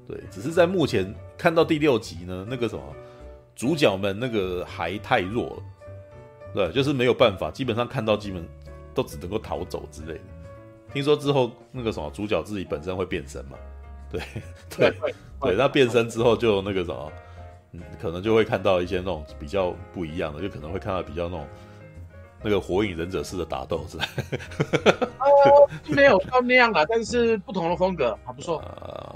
[0.07, 2.81] 对，只是在目前看到第六集呢，那个什么
[3.55, 5.63] 主角们那个还太弱了，
[6.53, 8.45] 对，就是没有办法，基本上看到基本
[8.93, 10.21] 都只能够逃走之类的。
[10.93, 13.57] 听说之后那个什么主角自己本身会变身嘛？
[14.11, 14.21] 对
[14.77, 17.11] 对对，对，那变身之后就那个什么，
[17.73, 21.47] 嗯，可能就会看到一些那种比较不一样的，就可能会看到比较那种
[22.41, 24.03] 那个火影忍者式的打斗之类
[25.93, 28.59] 没有到那样啊，但是不同的风格还不错。
[28.59, 29.15] 啊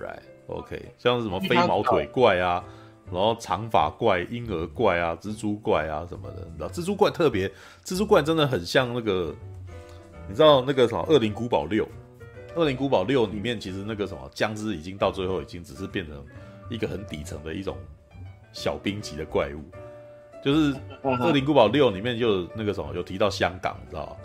[0.00, 2.64] right，OK，okay，像是什么飞毛腿怪啊，
[3.12, 7.48] 然后长发怪、婴儿怪啊、蜘蛛怪啊什么的，你知道蜘蛛怪特别，
[7.84, 9.34] 蜘蛛怪真的很像那个。
[10.28, 11.84] 你知道那个什么《恶灵古堡六》？
[12.56, 16.16] 《恶灵古堡六》里面其实那个什么僵尸已经到最后已经只是变成
[16.68, 17.76] 一个很底层的一种
[18.52, 19.62] 小兵级的怪物，
[20.42, 24.16] 就是《恶灵古堡六》里面就有那个什么有提到香港，你知道吗？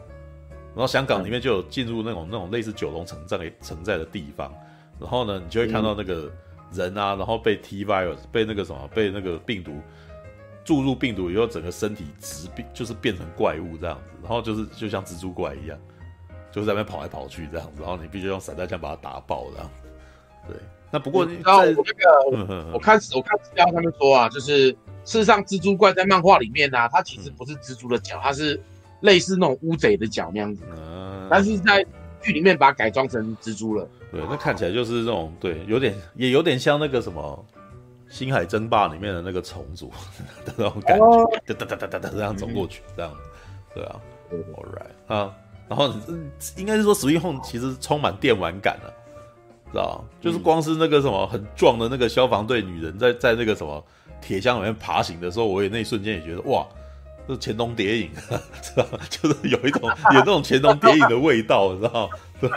[0.74, 4.54] 然后香港里面就有进入那种那种类似九龙城寨城寨的地方，
[5.00, 6.32] 然后呢，你就会看到那个
[6.72, 9.82] 人啊，然后被 T virus 被那个什么被那个病毒。
[10.64, 15.78] 注入病毒以后，整个身体直变，就是变成怪物这样子，然后就是就像蜘蛛怪一样，
[16.52, 19.70] 就是在那边跑来跑去这样子，然后你必须用散弹枪把它打爆这样。
[20.48, 20.56] 对，
[20.92, 24.70] 那不过然后我那个我看我看资料他们说啊，就是
[25.06, 28.60] 事实上蜘蛛怪在漫画里面呢、啊，它其实不是蜘蛛的脚，它是
[29.00, 31.86] 类似那种乌贼的脚那样子，嗯，但是在
[32.22, 33.88] 剧里面把它改装成蜘蛛了。
[34.12, 37.46] 对，那看起来就是这种，对，有点也有点像那个什么。
[38.10, 39.90] 星海争霸里面的那个虫族
[40.44, 41.06] 的那种感觉，
[41.56, 43.16] 哒哒哒哒哒哒这样走过去，这样，
[43.74, 43.96] 对啊
[44.30, 45.34] ，All right 啊，
[45.70, 45.94] 然后
[46.58, 48.94] 应该是说 Sweet Home 其实充满电玩感了，
[49.72, 50.04] 知道？
[50.20, 53.84] 就是光是那个什么很壮的那个消防队女人在在那个什么
[54.22, 56.66] 铁箱里面爬行的时候，我也那一瞬间也觉得哇，
[57.28, 58.12] 这是乾隆谍影，
[58.62, 58.86] 知道？
[59.10, 59.82] 就是有一种
[60.14, 62.10] 有那种乾隆谍影的味道，知道？
[62.40, 62.50] 对，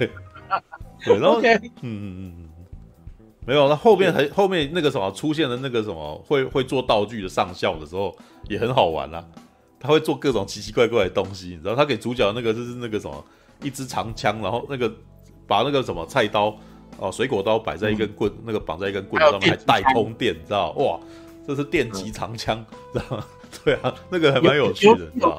[1.05, 2.49] 对，然后嗯嗯嗯嗯，
[3.47, 8.17] 没有，那后面还后面那个什么出现了那个什么会会做道具的上校的时候
[8.49, 9.25] 也很好玩啦，
[9.79, 11.75] 他会做各种奇奇怪怪的东西，你知道？
[11.77, 13.25] 他给主角那个就是那个什么
[13.63, 14.93] 一支长枪，然后那个。
[15.47, 16.57] 把那个什么菜刀
[16.99, 20.99] 哦，水果刀摆在一根棍，嗯、那个绑在一根棍上面，还带通电，知道哇，
[21.47, 23.27] 这是电击长枪，嗯、知道吗？
[23.65, 25.31] 对啊，那个还蛮有趣的，你知道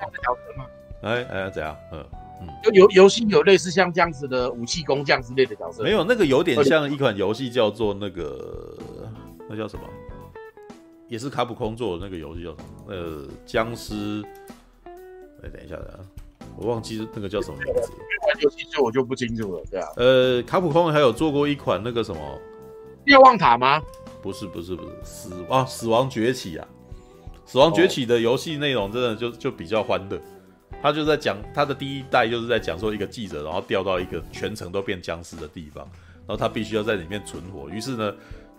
[0.58, 0.66] 吗？
[1.02, 1.76] 哎哎，怎样？
[1.92, 2.06] 嗯
[2.42, 5.84] 嗯，游游戏有类似像这样子的武器工匠之类的角色？
[5.84, 8.78] 没有，那个有点像一款游戏，叫做那个
[9.50, 9.84] 那叫什么？
[11.08, 12.94] 也是卡普空做的那个游戏叫什么？
[12.94, 14.24] 呃，僵尸。
[15.44, 16.25] 哎，等一下，等一下。
[16.58, 19.88] 我忘记那个叫什么名字，玩游戏就我就不清楚了，对啊。
[19.98, 22.20] 呃，卡普空还有做过一款那个什么
[23.06, 23.82] 瞭望塔吗？
[24.22, 26.68] 不是不是不是死啊死亡崛起啊！
[27.46, 30.20] 死亡崛起的游戏内容真的就就比较欢乐，
[30.82, 35.88] 他就在讲他的第一代就是在讲说一个记者然后掉到一个全城都变僵尸的地方，
[36.26, 37.70] 然后他必须要在里面存活。
[37.70, 38.12] 于是呢，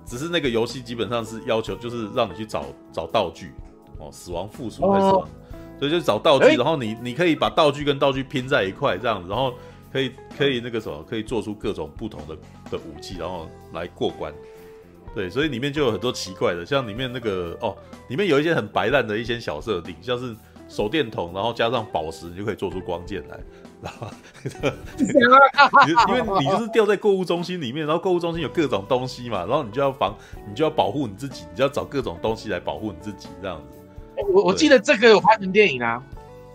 [0.05, 3.51] 只是那个游戏基本上是要求就是让你去找找道具
[3.99, 5.29] 哦，死亡复苏还是什么？
[5.79, 9.55] 所以就找道具，欸、然后你你可以把道具跟道具拼在一块这样子，然后
[9.93, 12.37] 可以可以那个什么，可以做出各种不同的
[12.71, 14.33] 的武器，然后来过关。
[15.15, 17.75] 对，所以里面就有很多奇怪的，像里面那个哦，
[18.09, 20.37] 里面有一些很白烂的一些小设定，像是
[20.69, 23.41] 手电筒，然后加上宝石，你就可以做出光剑来。
[23.81, 24.09] 然后，
[25.87, 30.15] 因为你就是掉在购物中心里面，然后购物中心有各种东西嘛，然后你就要防，
[30.49, 33.79] 你就要保护你自己，你就要找各种东西来保护你自己这样子。
[34.33, 36.03] 我我记得这个有拍成电影啊，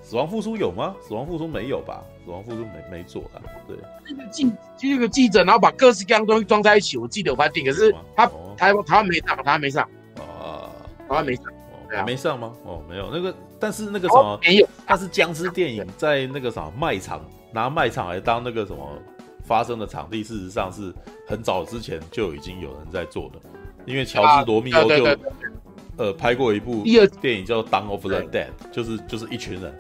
[0.02, 0.96] 死亡复苏有吗？
[1.02, 2.04] 死亡复苏没有吧？
[2.24, 3.42] 死亡复苏没没做啊。
[3.68, 3.76] 对，
[4.10, 6.98] 那个记就那个记者，然后把各式各样东西装在一起。
[6.98, 8.26] 我记得有拍电影，可是他
[8.58, 9.84] 台湾台湾没上，台湾没上
[10.18, 10.70] 啊，
[11.08, 11.46] 台湾没上，
[11.90, 12.54] 还没上吗？
[12.66, 18.88] 哦，没有那个，但是那个什么没有，但是僵尸电影在那个什么卖场拿卖场来当那个什么
[19.44, 20.94] 发生的场地，事实上是
[21.28, 23.40] 很早之前就已经有人在做的，
[23.86, 25.06] 因为乔治罗密欧就。
[26.02, 26.84] 呃，拍过一部
[27.22, 29.72] 电影叫《Down of the Dead》，就是就是一群人，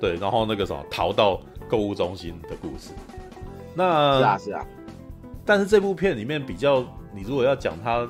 [0.00, 2.92] 对然后那个什么逃到购物中心的故事。
[3.74, 4.64] 那是啊是啊，
[5.44, 8.08] 但是这部片里面比较，你如果要讲它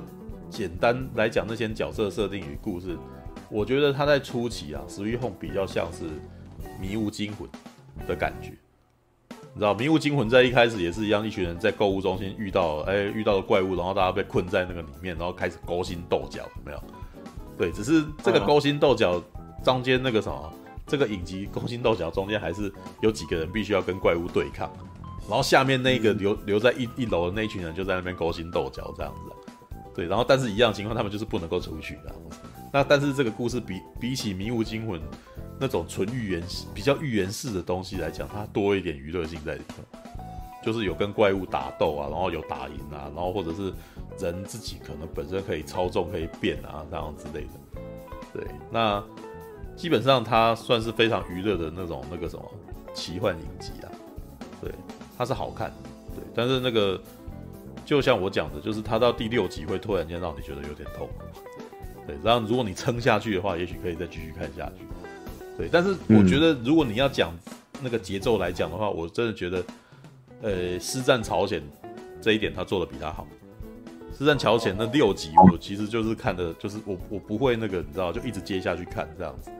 [0.50, 2.94] 简单来讲那些角色设定与故事，
[3.48, 6.04] 我觉得它在初期啊，《Sweet Home》比较像是
[6.78, 7.48] 《迷雾惊魂》
[8.06, 8.52] 的感觉。
[9.30, 16.82] 你知道《迷雾惊魂》在一开始也是一样，一群人在购物中心遇到，哎，遇到了怪物，然后大家被困在那个里面，然后开始勾心斗角，有没有？
[17.56, 19.22] 对，只是这个勾心斗角
[19.64, 20.52] 中间那个什么，
[20.86, 24.70] 这个影集勾心斗角中间还是有几个人必须要跟怪物对抗，
[25.28, 29.52] 然后下面那个留留在一一楼的那一群人就在那边勾心斗角这样子。
[29.94, 31.98] 对，然后但是一样情况，他们就是不能够出去。
[32.72, 35.00] 那但是这个故事比比起《迷雾惊魂》
[35.58, 36.42] 那种纯预言
[36.74, 40.02] 比较预言式的东西来讲，它多一点娱乐性在里面，
[40.62, 43.72] 就是有跟怪物打斗啊，然后有打赢啊，然后或者是。
[44.18, 47.80] 人自己可能本身可以操纵、可以变啊，这样之类的。
[48.32, 49.02] 对，那
[49.76, 52.44] 基本上它算是非常娱乐的那种那个什么
[52.94, 53.88] 奇幻影集啊。
[54.60, 54.72] 对，
[55.16, 55.72] 它是好看。
[56.14, 57.00] 对，但是那个
[57.84, 61.08] 就像我讲的，就是它到第六集会突然间让你觉得有点痛。
[62.06, 64.86] 对，然后如果你撑下去的话，也许可以再继续看下去。
[65.58, 67.32] 对，但是我觉得如果你要讲
[67.82, 69.64] 那个节奏来讲的话，我真的觉得，
[70.42, 71.62] 呃，师战朝鲜
[72.20, 73.26] 这一点他做的比他好。
[74.18, 79.50] 尸战朝鲜那六集，我其实就是看的，就是我我不会那个，你知道，就一直接下去看这样子。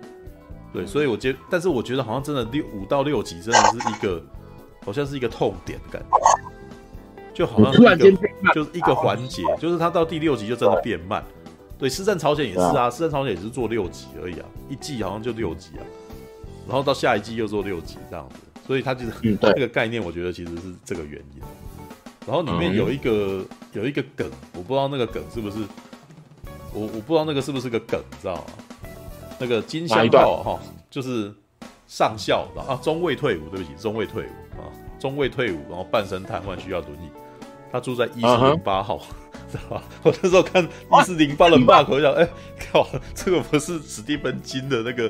[0.73, 4.23] 对，所以我接，但是我觉得好像真的六五到六集真的是一个，
[4.85, 6.17] 好像是一个痛点的感觉，
[7.35, 11.23] 就好像是一个就是一个环节，就是它到第六集就真的变慢。
[11.79, 15.85] 对，尸战朝鲜也是啊，尸战朝鲜也是做六集而已啊，一季好像就六集啊，
[16.67, 21.43] 然后到下一季又做六集这样子，所以它就是 这个概念，我觉得其实是这个原因。
[22.27, 25.59] 然后里面有一个、嗯、有一个梗，我不知道那个梗是不是
[26.75, 28.43] 我我不知道那个是不是个梗，你知道吗？
[29.39, 30.61] 那个金香道哈，
[30.91, 31.33] 就是
[31.87, 34.67] 上校啊，中尉退伍，对不起，中尉退伍啊，
[34.99, 37.09] 中尉退伍，然后半身瘫痪需要轮椅，
[37.71, 39.01] 他住在一四零八号，
[39.49, 39.83] 知道吧？
[40.03, 42.29] 我那时候看一四零八的 mark，我想，哎，
[42.73, 45.09] 靠，这个不是史蒂芬金的那个。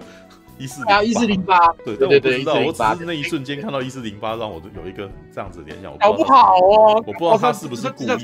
[0.58, 5.96] 一四零八，一四零八，对对对，我不知道，我只是那一瞬间看到一四零八，让我有一个这样子联想。
[5.98, 8.16] 搞不好哦，我不知道他是不是故意的。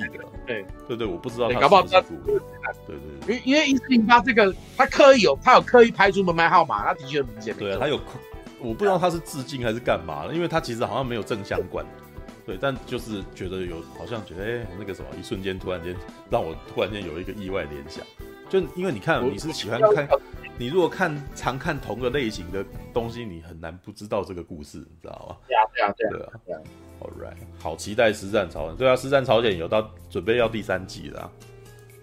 [0.47, 2.41] 对对对，我不知道他是不是故意。
[2.87, 7.55] 对对，因因为一四零八这个，他刻意有，他有刻意拍出门牌号码，他的确很明显。
[7.57, 8.01] 对啊，他有，
[8.61, 11.85] 我不知道他是致敬还是干嘛，因为他其实好像没有正相关。
[12.45, 15.95] 对，但就是觉得有好像觉得哎、欸，那个什么，一瞬间突然间
[16.29, 18.05] 让我突然间有一个意外联想，
[18.49, 20.09] 就因为你看你是喜欢看，
[20.63, 25.37] 你如果看常看同个类型的东西，你很难不知道这个故事，你知道吗？
[25.49, 27.35] 对啊，对啊，对啊，对啊。
[27.59, 28.75] 好期待《尸战朝鲜》。
[28.77, 31.31] 对啊，《尸战朝鲜》有到准备要第三季了、啊。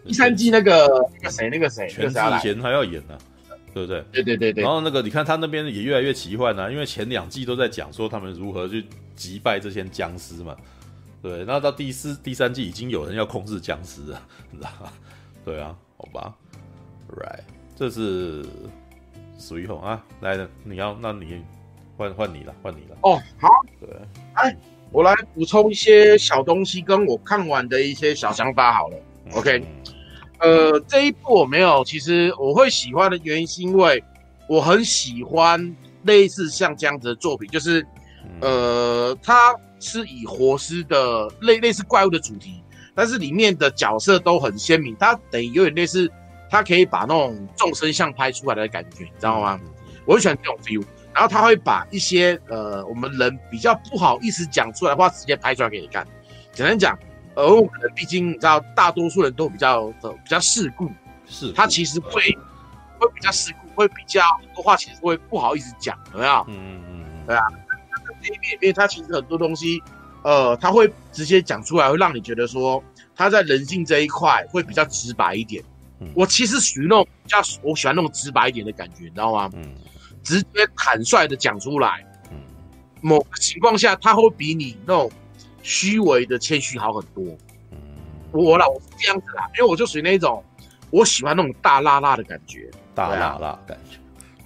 [0.05, 0.89] 第三季那个
[1.21, 4.03] 那个谁，那个谁，全智贤还要演呢、啊，对不对？
[4.11, 4.61] 对对对对。
[4.61, 8.85] 然后那个你看他那边也越来越奇幻啊，因为前两季都在讲说他们如何去
[9.15, 10.53] 击败这些僵尸嘛。
[11.21, 14.91] 对，那到第四、第三季已经有人要控制僵尸了，你知道吗？
[15.45, 16.35] 对啊，好吧。
[17.09, 17.43] Right，
[17.79, 18.45] 这是
[19.37, 21.41] 属于红啊，来了，你要，那你
[21.95, 22.97] 换换你了，换你了。
[23.03, 23.47] 哦，好。
[23.79, 23.89] 对，
[24.33, 24.53] 哎，
[24.91, 28.97] 我来补充一些小东西，跟我看完的一些小想法好了。
[29.27, 29.63] 嗯、OK，
[30.39, 34.03] 呃，这一部我没有，其实我会喜欢的原因是因为
[34.49, 35.73] 我很喜欢
[36.03, 37.87] 类似像这样子的作品，就是，
[38.41, 39.55] 呃，它。
[39.81, 42.61] 是以活尸的类类似怪物的主题，
[42.93, 46.11] 但是里面的角色都很鲜明，它等于有点类似，
[46.49, 49.59] 它可以把那种众生相拍出来的感觉，你知道吗？
[50.05, 50.83] 我很喜欢这种 feel。
[51.13, 56.05] 然后他会把一些呃我们人比较不好意思讲出来的话，直接拍出来给你看。
[56.53, 56.97] 简单讲，
[57.35, 60.89] 呃，我们毕竟你知道，大多数人都比较的比较世故，
[61.25, 62.21] 是他其实会
[62.99, 66.45] 会比较世故，会比较很多话其实会不好意思讲，有没有？
[66.47, 67.43] 嗯嗯嗯，对啊。
[68.21, 69.81] 这一面，他其实很多东西，
[70.23, 72.83] 呃，他会直接讲出来，会让你觉得说
[73.15, 75.63] 他在人性这一块会比较直白一点。
[75.99, 79.49] 嗯、我其实属于那种比较我喜欢那种直白一点的感觉，你知道吗？
[79.53, 79.75] 嗯，
[80.23, 82.05] 直接坦率的讲出来。
[82.31, 82.37] 嗯，
[83.01, 85.11] 某个情况下，他会比你那种
[85.61, 87.23] 虚伪的谦虚好很多。
[87.71, 87.77] 嗯，
[88.31, 90.43] 我啦，我是这样子啦，因为我就属于那种
[90.89, 93.97] 我喜欢那种大辣辣的感觉，大辣辣的感觉。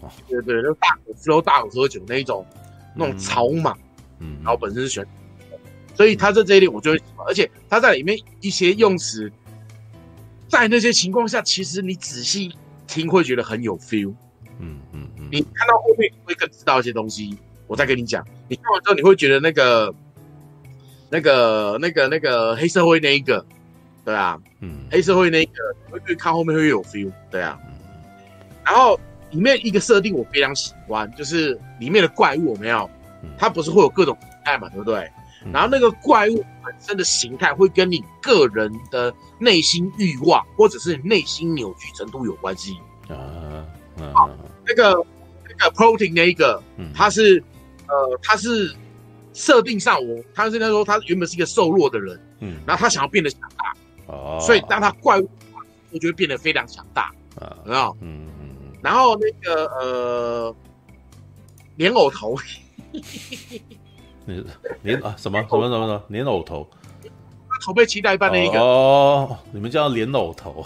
[0.06, 2.46] 啊、对，对就，大口吃肉、大口喝酒那一种。
[2.96, 3.76] 那种草莽，
[4.20, 5.04] 嗯，然后本身是选，
[5.96, 9.34] 所以他在这一点我就会喜欢，而且他在里面一些用词，
[10.54, 12.54] 在那些情况下，其实你仔细
[12.88, 14.14] 听会觉得很有 feel，
[14.60, 17.38] 嗯嗯嗯，你看到后面会更知道一些东西，
[17.68, 19.94] 我再跟你讲，你看完之后你会觉得那个
[21.10, 23.46] 那个那个那个黑社会那一个，
[24.06, 25.54] 对啊，嗯，黑社会那一个，
[25.88, 27.60] 你会越看后面会越有 feel，对啊，
[28.64, 29.00] 然后。
[29.32, 32.88] 里面一个设定我非常喜欢，就是里面的怪物有没有？
[33.36, 35.10] 它不是会有各种形态嘛，对不对？
[35.52, 42.78] 然后那个怪物本身的形态会跟你个人的内心欲望，或者是内心扭曲程度有关系。
[43.10, 43.66] 啊，
[44.14, 44.30] 好，
[44.66, 45.06] 那个
[45.50, 46.62] 那个 protein 那一个，
[46.94, 47.44] 他是
[47.88, 48.74] 呃，它是
[49.34, 53.76] 设定上我，他是他说他原本是一个瘦弱的人，嗯，然后他想要变得强大，
[54.08, 55.30] 哦，所以当他怪物，
[55.92, 57.96] 我觉得变得非常强大，啊，知道？
[58.02, 58.28] 嗯。
[58.82, 60.56] 然后那个呃，
[61.78, 62.36] 莲藕头，
[64.26, 64.44] 你
[64.84, 66.68] 莲啊什么什么什么什么莲藕头，
[67.64, 70.66] 头被期待一半那一个哦，你们叫莲藕头，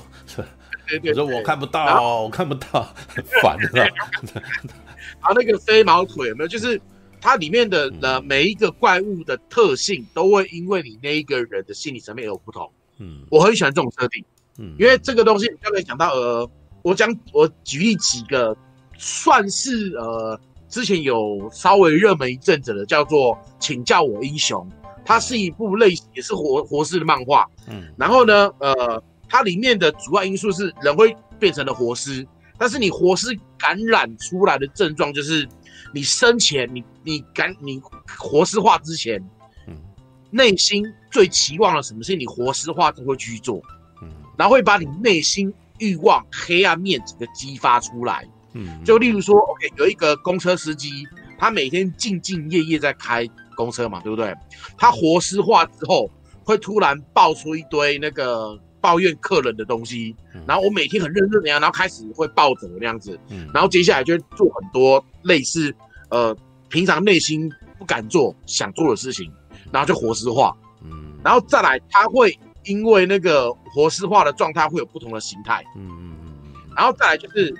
[0.87, 3.79] 对对 对，我说我看不到，我看不到，很 烦的。
[3.79, 6.47] 然后那个飞毛腿有没有？
[6.47, 6.79] 就是
[7.19, 12.69] 它里面的呃每一个怪物的特性都会因为你那一个人的心理层面有不同。
[12.99, 14.23] 嗯，我很喜欢这种设定，
[14.57, 16.49] 嗯，因为这个东西就可以讲到呃。
[16.83, 18.55] 我讲，我举例几个，
[18.97, 20.39] 算是呃，
[20.69, 24.67] 之前有稍微热门一阵子的，叫做《请叫我英雄》，
[25.05, 27.47] 它是一部类也是活活尸的漫画。
[27.67, 35.47] 嗯，然后呢，呃，它里面的主要因素是人会变成了活尸，但是你活尸感染出来的症状就是，
[35.93, 37.81] 你生前你你感你
[38.19, 39.23] 活尸化之前，
[39.67, 39.75] 嗯，
[40.31, 43.61] 内心最期望的什么事情，你活尸化都会去做，
[44.01, 45.53] 嗯，然后会把你内心。
[45.79, 48.27] 欲望黑暗面整个激发出来，
[48.57, 54.33] 嗯，就例如说，OK，有一个公车司机，他每天兢兢业业在开公车嘛，对不对？
[54.77, 56.09] 他活尸化之后，
[56.43, 60.15] 会突然爆出一堆那个抱怨客人的东西，
[60.47, 65.73] 然后我每天很认真的样，然后开始会暴走那样子，嗯，然后接下来就会做很多类似
[66.09, 66.35] 呃
[66.69, 69.31] 平常内心不敢做想做的事情，
[69.71, 72.37] 然后就活尸化，嗯，然后再来他会。
[72.65, 77.55] 因为那个活尸化的状态会有不同的形态，嗯嗯嗯，然后再来就是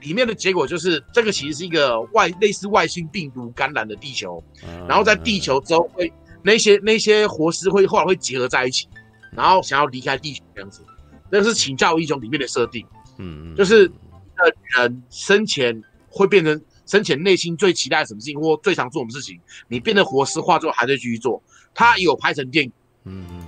[0.00, 4.42] 里面的结果就是这个其实是一个外类似外星病毒感染的地球，
[4.88, 8.88] 然后在地球之后会那些那些活尸会后来会结合在一起，
[9.32, 10.82] 然后想要离开地球这样子，
[11.30, 12.86] 那是请教英雄里面的设定，
[13.18, 13.90] 嗯嗯，就是
[14.36, 19.38] 呃人生前会变成生前内心最期待什么事情或最常做什么事情，
[19.68, 21.42] 你变成活尸化之后还在继续做，
[21.74, 22.72] 他有拍成电影，
[23.04, 23.46] 嗯嗯。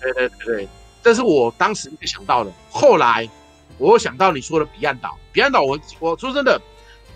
[0.00, 0.68] 对对对对，
[1.02, 2.52] 这是我当时没想到的。
[2.70, 3.28] 后来
[3.78, 6.60] 我又想到你说的彼岸岛，彼岸岛我我说真的，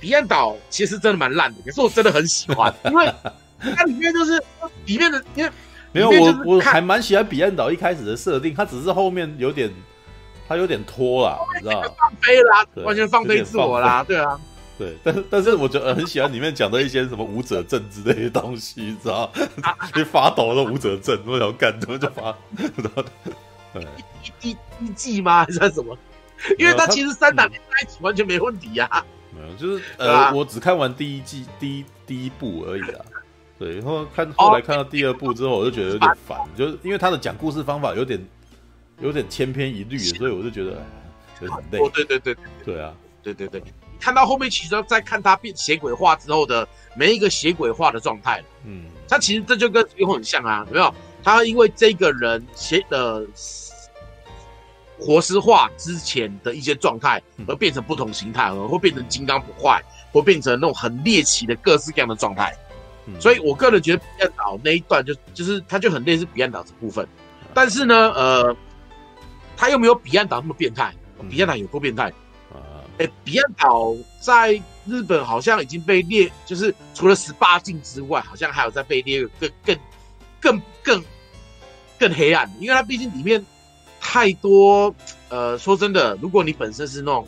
[0.01, 3.13] 彼岸岛其实真的蛮烂的，可是我真的很喜欢， 因为
[3.77, 4.43] 它里面就是
[4.87, 5.51] 里面的因为
[5.93, 9.71] 没有我我还蛮喜欢彼岸岛一开始的设定，它只是后面有点
[10.49, 11.89] 它有点拖了，你知道吗？
[11.99, 14.41] 放飞啦，完全放飞自我啦，对啊。
[14.79, 19.31] 对，但是但是我觉得很喜欢里面讲的一些什么武者镇之类的东西，你知道
[19.63, 19.77] 吗？
[19.95, 22.35] 就发抖的武者阵，我想干，怎么就发？
[23.75, 23.87] 对，
[24.43, 25.45] 一一一季吗？
[25.45, 25.97] 还是什么？
[26.59, 29.05] 因为他其实三打连在一起完全没问题呀、啊。
[29.30, 33.05] 没有，就是呃，我只看完第一季第一第一部而已啊。
[33.59, 38.20] 对，然后看后来看到第二部之后，我就觉得有点烦，就是因为他的讲故事方法有点
[39.01, 40.82] 有点千篇一律，所以我就觉得
[41.40, 41.78] 有点累。
[41.78, 43.62] 哦，对对对对，对啊，对对对。
[44.01, 46.66] 看到后面，其实在看他变邪鬼化之后的
[46.97, 50.93] 每一个邪鬼化的状态，嗯，他其实这就跟最后很像啊，有没有？
[51.22, 53.24] 他因为这个人写的
[55.03, 59.83] 活尸化之前的一些状态，而变成不同形态，而会变成金刚不坏，
[60.13, 62.55] 会变成那种很猎奇的各式各样的状态。
[63.19, 67.07] 所以我个人觉得彼岸岛那一段就就是它就很类似彼岸岛这部分，
[67.53, 68.57] 但是呢，呃，
[69.57, 70.95] 它又没有彼岸岛那么变态，
[71.29, 72.13] 彼岸岛有多变态？
[72.99, 74.53] 哎，彼岸岛在
[74.87, 79.77] 日本好像已经被列，就是除了十八禁之外，好像还有在被列更更
[80.39, 81.05] 更更
[81.99, 83.45] 更黑暗，因为它毕竟里面
[84.03, 84.93] 太多。
[85.29, 87.27] 呃，说真的，如果你本身是那种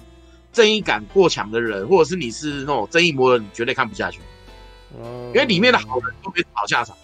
[0.52, 4.20] 正义感过强的人，或者是你是那种正义魔人，你绝对看不下去。
[4.94, 6.94] 嗯，因为里面的好人都没好下场，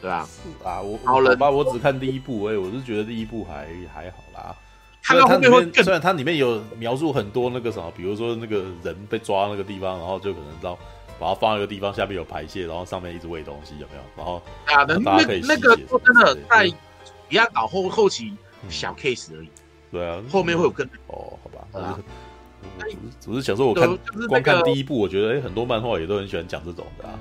[0.00, 0.26] 对吧？
[0.26, 4.56] 是啊，我好人吧，我只看第一部，哎，我是觉得第一部还还好啦。
[5.02, 10.76] 虽然它里面虽然它里面有描述很多那个什么，比如说那个人被抓那个地方，然后就可能到
[11.20, 14.02] 把它放在一个地方，下面有排泄，然后上面一直喂东西，有没有？
[14.16, 16.72] 然后啊，大家可以那个说真的，在
[17.28, 18.32] 彼岸岛后后期
[18.68, 19.48] 小 case 而已。
[19.90, 21.98] 对啊，后面会有更哦，好吧。
[23.20, 23.98] 只是想说，我看
[24.28, 27.18] 光看第一部，我觉得哎，很多漫画也都很喜欢讲这种的啊。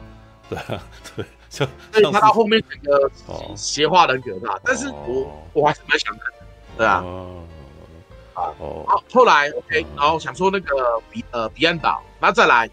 [0.49, 0.83] 对啊，
[1.15, 3.11] 对，像所以他到后面整个
[3.55, 6.45] 邪化的很可怕，但是我我还是蛮想看的，
[6.77, 7.03] 对啊。
[8.33, 12.69] 啊哦，好，后来 OK，然后想说那个彼呃彼岸岛，然后再来，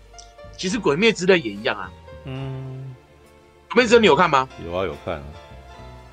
[0.56, 1.88] 其实《鬼灭之刃》也一样啊。
[2.24, 2.94] 嗯，
[3.72, 4.48] 《鬼灭之刃》你有看吗？
[4.66, 5.22] 有啊，有看啊。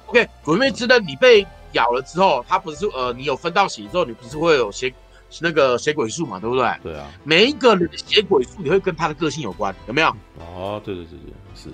[0.05, 4.94] OK，《鬼灭之刃》你被咬了之后，它不是呃，你有分到血之后，你不是会有血
[5.42, 6.72] 那个血鬼术嘛，对不对？
[6.84, 7.08] 对啊。
[7.24, 10.10] 每一个人的血鬼术你会跟他的个性有关，有没有？
[10.40, 11.70] 哦，对对对对，是。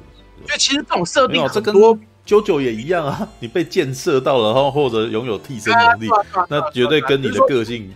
[0.46, 1.98] 所以其实这种设定很多。
[2.26, 6.10] 啾啾也一样啊，你被箭射到了，然后或者拥有替身能力，
[6.50, 7.94] 那绝对跟你的个性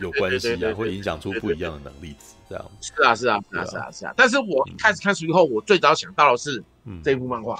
[0.00, 2.64] 有关系啊，会影响出不一样的能力值，这样。
[2.80, 4.14] 是啊，是啊，是啊，是啊，是啊。
[4.16, 6.60] 但是我开始看书以后，我最早想到的是
[7.04, 7.54] 这部漫画。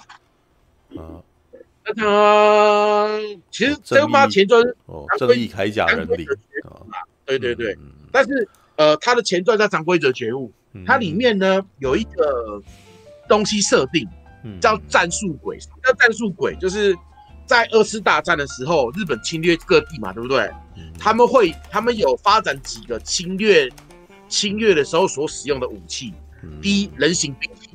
[0.97, 1.23] 啊，
[1.97, 3.21] 那个
[3.51, 6.27] 其实这部漫画前传哦，正义铠甲人里
[6.65, 7.77] 啊，对对对。
[8.13, 10.51] 但是呃，他的前传叫《掌规者觉悟》，
[10.87, 12.63] 它里面呢有一个
[13.29, 14.09] 东西设定。
[14.59, 16.97] 叫战术鬼，叫战术鬼，就是
[17.45, 20.51] 在二次大战的时候，日本侵略各地嘛，对不对？
[20.99, 23.69] 他们会，他们有发展几个侵略，
[24.31, 26.15] 侵略的时候所使用的武器。
[26.63, 27.69] 第一，人形兵器，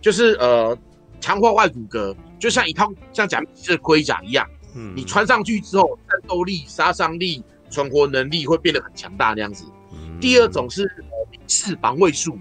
[0.00, 0.74] 就是呃，
[1.20, 4.46] 强化外骨骼，就像一套像假面骑士的盔甲一样。
[4.94, 9.64] 你穿上去之后，战斗力、杀伤力、存活能力会变得很强大那样子。
[10.20, 10.84] 第二种是
[11.30, 12.38] 零式防卫术，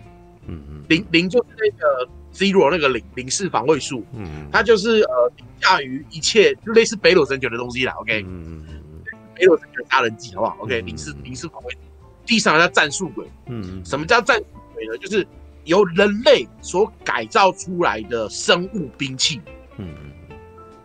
[0.48, 2.10] 嗯嗯，零零就是那个。
[2.36, 7.94] Zero 那个零零式防卫术，嗯，它就是呃凌驾于一切，就类似北斗神拳的东西啦。
[7.94, 9.02] OK，嗯嗯嗯，
[9.34, 11.78] 北斗神拳杀人技，好不好？OK，零式零式防卫，
[12.26, 14.98] 第三个叫战术鬼，嗯，什么叫战术鬼呢？
[14.98, 15.26] 就是
[15.64, 19.40] 由人类所改造出来的生物兵器，
[19.78, 19.88] 嗯
[20.30, 20.36] 嗯，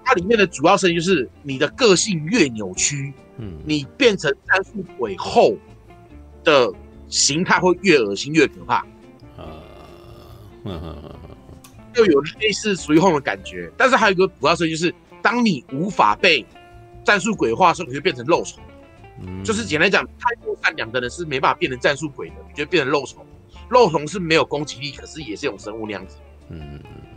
[0.04, 5.54] 它里面的主要设定就是你的个性越扭曲，嗯，你变成战术鬼后
[6.44, 6.72] 的
[7.08, 8.76] 形态会越恶心越可怕，
[9.36, 9.62] 啊，
[10.64, 11.14] 嗯嗯嗯。
[11.96, 16.46] 又有类似随后的感觉，但是还有一个主要设定就是，当你无法被
[17.04, 18.62] 战术鬼化的时候，你会变成肉虫。
[19.22, 23.26] 嗯，就是简单讲，太过善良的人是没办法变成战术鬼的，你就变成肉虫。
[23.68, 26.16] 肉虫是没有攻击力，可是也是一种生物那样子。
[26.48, 27.09] 嗯嗯嗯。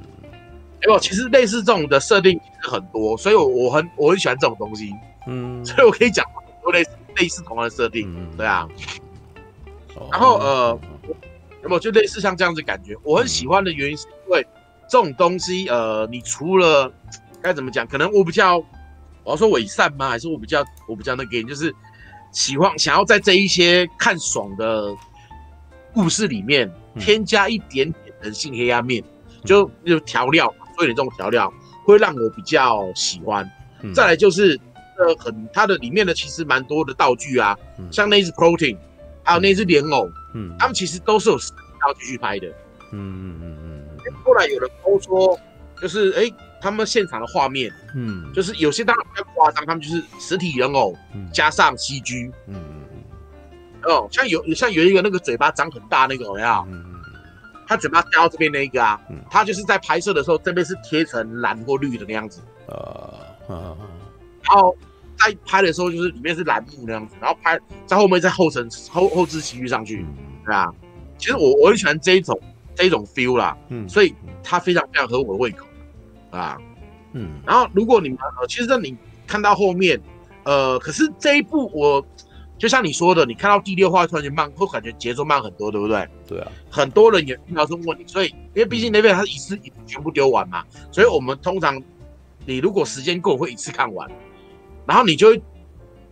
[0.83, 4.93] 哎呦，其实类似这种的设定很多，所以我我很我很喜欢这种东西。
[5.27, 8.13] 嗯，所以我可以讲很多类似类似同样的设定。
[8.15, 8.67] 嗯，对啊。
[10.11, 10.79] 然后呃，
[11.61, 12.95] 有没有就类似像这样子感觉？
[13.03, 14.45] 我很喜欢的原因是因为。
[14.89, 16.91] 这种东西，呃，你除了
[17.41, 17.87] 该怎么讲？
[17.87, 18.57] 可能我比较，
[19.23, 20.09] 我要说伪善吗？
[20.09, 21.73] 还是我比较，我比较那个，就是
[22.31, 24.93] 喜欢想要在这一些看爽的
[25.93, 29.03] 故事里面添加一点点人性黑暗面，
[29.45, 30.53] 就就调料，
[30.85, 31.51] 点这种调料，
[31.85, 33.49] 会让我比较喜欢。
[33.93, 34.59] 再来就是，
[34.97, 37.57] 呃，很它的里面的其实蛮多的道具啊，
[37.91, 38.77] 像那只 Protein，
[39.23, 42.47] 还有那只莲藕，嗯，他们其实都是有道具去拍的，
[42.93, 44.13] 嗯嗯嗯嗯。
[44.23, 45.37] 后来有人都说，
[45.81, 50.95] 就是哎、欸，他们现场的画面，嗯，就是有些当然比较夸张，他们就是实体人偶
[51.33, 56.67] 加上 CG，嗯嗯嗯，哦，像有像有一个那个嘴巴张很大那个，有没有？
[57.63, 59.17] 嗯嗯，他嘴巴掉到这边那一个啊，嗯。
[59.29, 63.77] 他就是在拍摄的时候，这边是贴成蓝或绿的那样子，呃，
[64.41, 64.75] 然后
[65.17, 70.05] 在拍的时候就是里面是蓝幕那样子，然后拍在后面再后层后后置喜剧上去，
[70.45, 70.73] 对吧？
[71.17, 72.39] 其实我我很喜欢这一种。
[72.75, 75.67] 这一种 feel 啦，嗯，所以它非常非常合我的胃口，
[76.31, 76.57] 啊，
[77.11, 78.97] 嗯，然后如果你们呃，其实你
[79.27, 80.01] 看到后面，
[80.41, 82.03] 呃，可是这一部我
[82.63, 86.07] 就像你说的，你看到第六话突然间慢，会感觉节奏慢很多，对不对？
[86.25, 91.77] 对啊，很多人也遇到这个问题，所以因为毕竟那边他一次一全部丢完嘛，所以我们通常
[92.45, 94.09] 你如果时间够，会一次看完，
[94.87, 95.41] 然后你就会。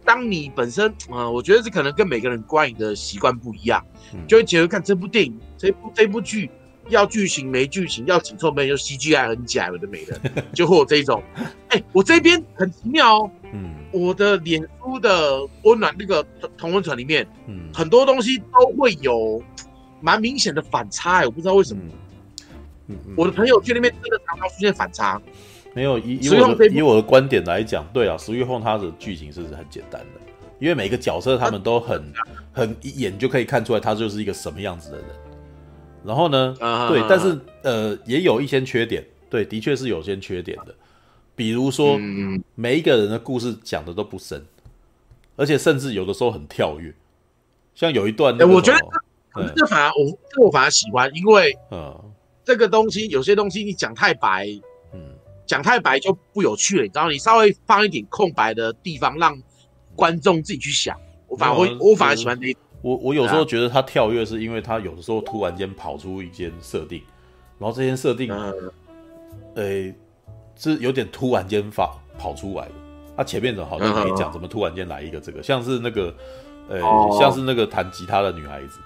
[0.04, 3.86] 当你本身，啊、呃，我觉得这可能跟每个人观影的习惯不一样，
[4.16, 6.50] 嗯、就会觉得看这部电影、这部这部剧
[6.90, 10.20] 要剧情没剧情，要紧凑没有 CGI 很假，有的没的，
[10.54, 11.22] 就会有这种。
[11.70, 16.26] 哎、欸，我这边很奇妙哦，嗯，我的脸书的温暖那个
[16.58, 19.42] 同温层里面，嗯，很多东西都会有
[20.02, 21.82] 蛮明显的反差，我不知道为什么。
[22.88, 25.22] 嗯嗯、我的朋友圈里面真的常常出现反差。
[25.74, 30.20] 没有以以我的以我的观点来讲，对啊，《十月后》它的剧情是很简单的，
[30.60, 32.04] 因为每个角色他们都很
[32.52, 35.06] 很一眼就可以看出来他就是一个什么样子的人。
[36.04, 36.56] 然后呢，
[36.90, 40.74] 对，但是呃也有一些缺点，对，的确是有些缺点的，
[41.36, 44.46] 比如说嗯每一个人的故事讲的都不深，
[45.36, 46.94] 而且甚至有的时候很跳跃，
[47.76, 51.98] 像有一段，我觉得这反而我这我反而喜欢，因为嗯，
[52.44, 54.48] 这个东西有些东西你讲太白，
[54.94, 55.00] 嗯。
[55.48, 57.10] 讲太白就不有趣了，你知道？
[57.10, 59.38] 你稍微放一点空白的地方，让
[59.98, 60.98] 观众自己去想。
[61.28, 62.62] 我反而会，我反而喜欢这一种。
[62.82, 67.02] 我我有时候觉得他跳跃，是因为他有的时候突然间跑出一间设定，
[67.60, 68.32] 然后这间设定，
[69.56, 69.94] 呃，
[70.56, 72.72] 是有点突然间发跑出来的。
[73.16, 75.44] 他前面怎么好像没讲，怎么突然间来一个这个？
[75.44, 76.14] 像是那个，
[76.70, 76.80] 呃，
[77.20, 78.80] 像是那个弹吉他的女孩子。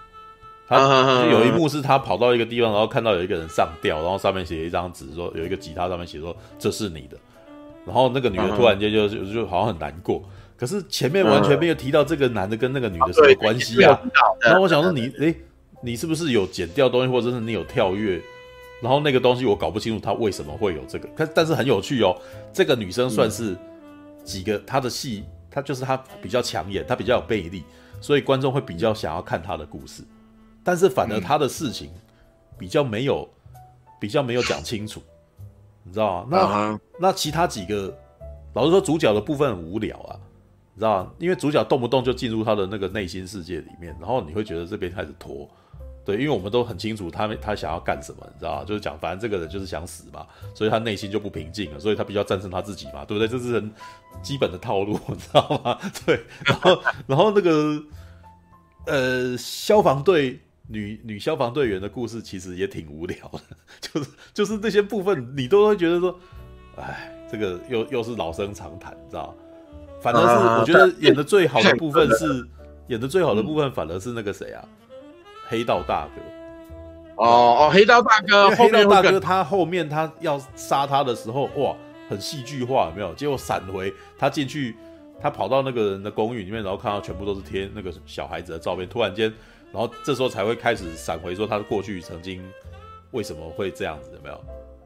[0.68, 7.16] 他有一幕是他跑到一个地方，然后看到有一个人上吊，然后上面写一张纸，说有一个吉他上面写说这是你的，
[7.86, 10.24] 然后那个女的突然间就就就好像很难过，
[10.58, 14.02] 可是前面完全没有提到这个男的跟那个女的什么关系啊？
[14.42, 15.36] 然后我想说你诶，
[15.82, 18.22] 你是不是有剪掉东西，或者是你有跳跃？
[18.82, 22.16] 然后那个东西我搞不清楚他为什么会有这个，但但是很有趣哦。
[22.54, 23.56] 这个女生算是
[24.24, 27.64] 几个她的戏，她就是她比较抢眼，她比较有魅力，
[28.02, 30.04] 所以观众会比较想要看她的故事。
[30.64, 31.90] 但是反而她的事情
[32.58, 33.28] 比较没有，
[34.00, 35.02] 比较没有讲清楚，
[35.84, 36.80] 你知道吗？
[37.00, 37.98] 那那其他几个，
[38.54, 40.20] 老实说，主角的部分很无聊啊，
[40.76, 41.12] 你知道吗？
[41.18, 45.50] 因为主角动不动就进入他的那个内心世界里面，然后你会觉得这边开始拖，
[46.06, 48.64] 对，因为我们都很清楚他他想要干什么，你知道吗？
[48.64, 53.28] 就是讲，反正这个人就是想死嘛，所以他内心就不平静了，所以他比较战胜他自己嘛，对不对？
[53.28, 53.72] 这是很
[54.22, 55.80] 基本的套路，你知道吗？
[56.06, 57.82] 对，然后然后那个
[58.86, 60.40] 呃消防队。
[60.68, 63.40] 女女消防队员的故事其实也挺无聊的，
[63.80, 66.20] 就是就是那些部分你都会觉得说，
[66.76, 69.36] 哎，这个又又是老生常谈，你知道？
[70.06, 72.48] 反而是我觉得演的最好的部分是
[72.90, 74.64] 演的最好的部分，反而是那个谁啊，
[75.48, 76.22] 黑道大哥。
[77.16, 81.76] 哦哦，黑道大哥，黑道大哥他后面他要杀他的时候，哇，
[82.08, 83.12] 很戏剧化，有没有？
[83.16, 84.76] 结果闪回他进去，
[85.20, 89.34] 他跑到那个人的公寓里面，然后看到全部都是贴那个小孩子的照片，突然间。
[89.74, 92.42] 然后这时候才会开始闪回说他的过去曾经
[93.12, 94.40] 为什么会这样子，有没有？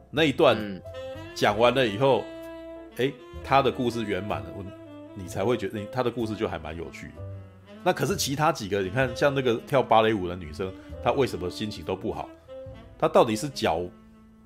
[0.09, 0.57] 那一段
[1.35, 2.23] 讲完了以后，
[2.97, 3.11] 哎，
[3.43, 4.47] 他的故事圆满了，
[5.15, 7.13] 你才会觉得他的故事就还蛮有趣的。
[7.83, 10.71] 那可是其他几个，你看像那个跳芭蕾舞的女生，
[11.03, 12.27] 她为什么心情都不好？
[12.97, 13.81] 她到底是脚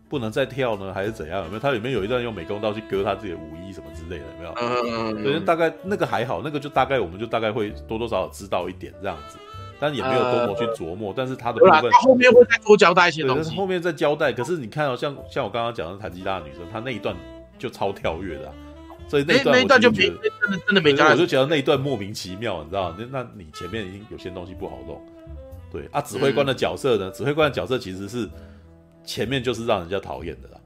[0.08, 1.44] 不能再跳呢，还是怎样？
[1.44, 1.60] 有没有？
[1.60, 4.54] 她里面有一段用美工刀去割她自己的舞衣什么之类的，有没有？
[4.54, 5.46] 嗯嗯嗯。
[5.46, 9.38] 大概那个还好，那个就大概我们就大概会多多少少知道一点这样子。
[9.80, 13.54] 但也没有多么去琢磨，呃、但是她的部分，他后面会再多交代一些东西。
[13.56, 17.16] 后面再交代，可是你看到、哦、像像我刚刚讲的弹吉他的女生，她那一段
[17.58, 18.54] 就超跳跃的、啊，
[19.08, 21.10] 所以那那一段就真的真的没加。
[21.10, 22.96] 我就觉得那一段莫名其妙，你知道？
[22.98, 25.02] 那那你前面已经有些东西不好弄。
[25.72, 27.10] 对啊，指挥官的角色呢？
[27.10, 28.30] 嗯、指挥官的角色其实是
[29.04, 30.60] 前面就是让人家讨厌的啦。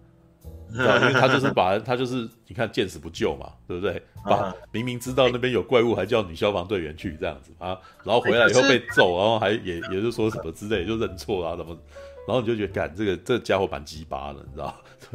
[0.69, 4.01] 因为他就是把他就是你看见死不救嘛，对不对？
[4.25, 11.69] 把明明知道那边有怪物，还叫女消防队员去这样子啊，然后回来以后被揍，然后还也也是说什么之类，就认错啊什么，
[12.27, 14.75] 然后你就觉得，干这个这家伙蛮鸡巴的，你知道？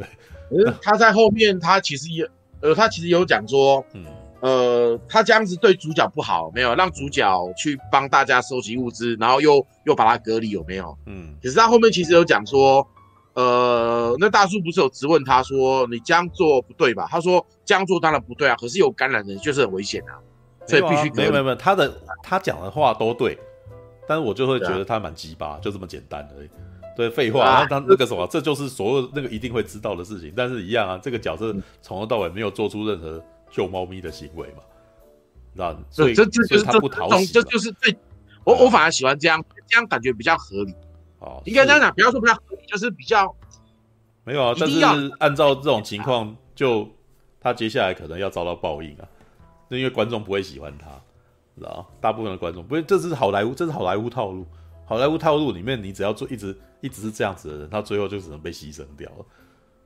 [0.49, 2.27] 对，他在后面他其实也
[2.63, 4.05] 呃，他其实有讲说，嗯
[4.39, 7.23] 呃，他这样子对主角不好，没有让主角
[7.55, 10.97] 去帮大家收集物资，然后又又把他隔离，有没有？
[11.05, 12.87] 嗯，可是他后面其实有讲说。
[13.35, 17.07] 呃，那大叔不是有质问他说你这样做不对吧？
[17.09, 20.21] 他说这样做当然不对啊，可是有感染的人就是很危险啊，
[20.67, 21.91] 所以必须没有没有没有，他的
[22.21, 23.35] 他讲的话都对，
[24.07, 26.49] 但是我就会觉得他蛮鸡巴，就这么简单而已。
[26.95, 34.63] 对，废话，然后他那个什么，这就是所有那个一定会知道的事情，但是一样啊，这个角色从头到尾没有做出任何救猫咪的行为嘛，
[35.53, 37.95] 那所以这这就是他不讨喜，这就是最
[38.43, 40.73] 我我反而喜欢这样，这样感觉比较合理。
[41.19, 43.33] 哦，应该这样讲，不要说比较合理，就是比较
[44.23, 44.53] 没有啊。
[44.59, 44.81] 但是
[45.19, 46.87] 按照这种情况，就
[47.39, 49.07] 他接下来可能要遭到报应啊，
[49.69, 50.89] 那因为观众不会喜欢他，
[51.57, 54.45] 知道大部分的观众不会，这是好莱坞，这是好莱坞套路。
[54.85, 59.25] 好莱坞套路里面，你只要做一直一直是这样子的人，他最后就只能被牺牲掉了。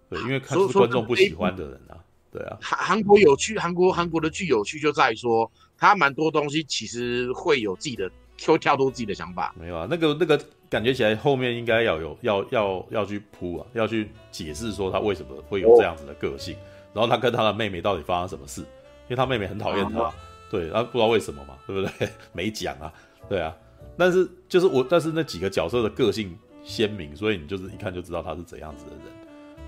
[0.10, 1.96] 对，因为看是观众不喜欢的人啊。
[2.32, 2.58] 对啊。
[2.60, 8.10] 韩韩国有趣，韩国韩国的剧有趣就在于说，他蛮多东西其实会有自己的，
[8.48, 9.54] 会跳脱自己的想法。
[9.60, 16.60] 没有啊，那个那个感觉起来后面应该要有要要要去铺啊，要去解释说他为什么会有这样子的个性，哦、
[16.96, 18.62] 然后他跟他的妹妹到底发生什么事？
[18.62, 20.16] 因为他妹妹很讨厌他，啊、
[20.50, 22.10] 对，他不知道为什么嘛，对不对？
[22.34, 22.92] 没讲啊，
[23.30, 23.56] 对啊。
[24.00, 26.38] 但是就是我，但是那几个角色的个性
[26.68, 29.02] 鲜明，所以你就是一看就知道他是怎样子的人。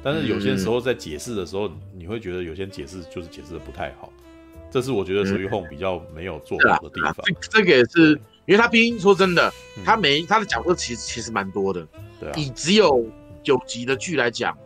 [0.03, 4.11] 但是有些时候在解释的时候，你会觉得有些解释就是解释的不太好。
[4.69, 7.15] 这是我觉得属于 Home 比较没有做好的地方。
[7.25, 8.11] 这这个也是，
[8.45, 9.49] 因为他毕竟说真的，
[9.85, 11.87] 他没他的角色其实其实蛮多的。
[12.19, 12.33] 对啊。
[12.37, 13.09] 以只有
[13.41, 14.57] 九集的剧来讲，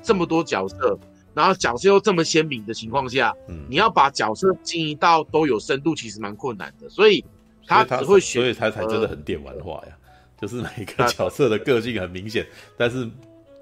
[0.00, 0.96] 这么多角色，
[1.34, 6.88] 然后角色又这么鲜明的情况下，嗯，你要把角色经营到都有深度，其实蛮困难的。
[6.88, 7.24] 所以。
[7.66, 9.96] 他只会选，所以他才真的很电玩化呀。
[10.40, 13.08] 就是每个角色的个性很明显，但是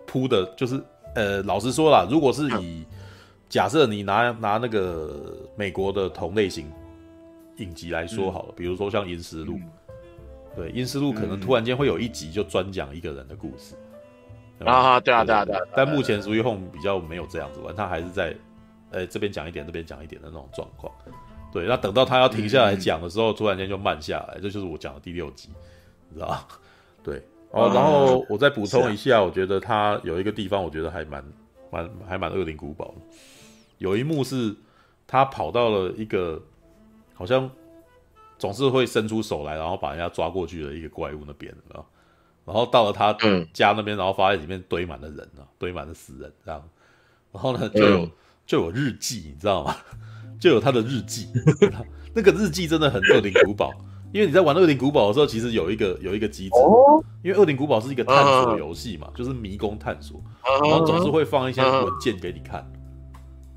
[0.07, 0.81] 铺的，就是
[1.15, 2.85] 呃，老实说啦，如果是以
[3.49, 6.71] 假设你拿拿那个美国的同类型
[7.57, 9.55] 影集来说好了，比如说像《银石路》，
[10.55, 13.75] 对，《银石路》可能突然间会有一集就专讲一个人的故事
[14.65, 15.61] 啊，对啊，对啊，对啊。
[15.75, 18.37] 但目前 Sweet Home 比较没有这样子玩，他还是在
[18.91, 20.93] 呃这边讲一点，那边讲一点的那种状况。
[21.53, 25.49] 对，那等到他要停下来讲的时候，嗯、突然间就慢下来，这就是我讲的第六集，
[26.11, 26.47] 你知道吧？
[27.09, 31.25] 对，哦，然后我再补充一下，我觉得他有一个地方，我觉得还蛮
[31.71, 33.17] 蛮还蛮恶灵古堡的。
[33.79, 34.55] 有一幕是
[35.07, 36.43] 他跑到了一个
[37.15, 37.51] 好像
[38.39, 41.89] 总是会伸出手来，然后把人家抓过去的一个怪物那边，知道？
[42.45, 43.13] 然后到了他
[43.53, 46.69] 家那边，然后发现里面堆满了人啊，堆满了死人，这样。
[47.33, 48.11] 然后呢，就有
[48.47, 49.77] 就有日记，你知道吗？
[50.41, 51.29] 就有他的日记，
[52.15, 53.73] 那个日记真的很恶灵古堡，
[54.13, 56.57] 因为你在玩恶灵古堡的时候，其实有一个有一个机制，
[57.23, 60.21] 因为恶灵古堡是一个探索游戏嘛，就是迷宫探索，
[60.63, 62.67] 然后总是会放一些文件给你看，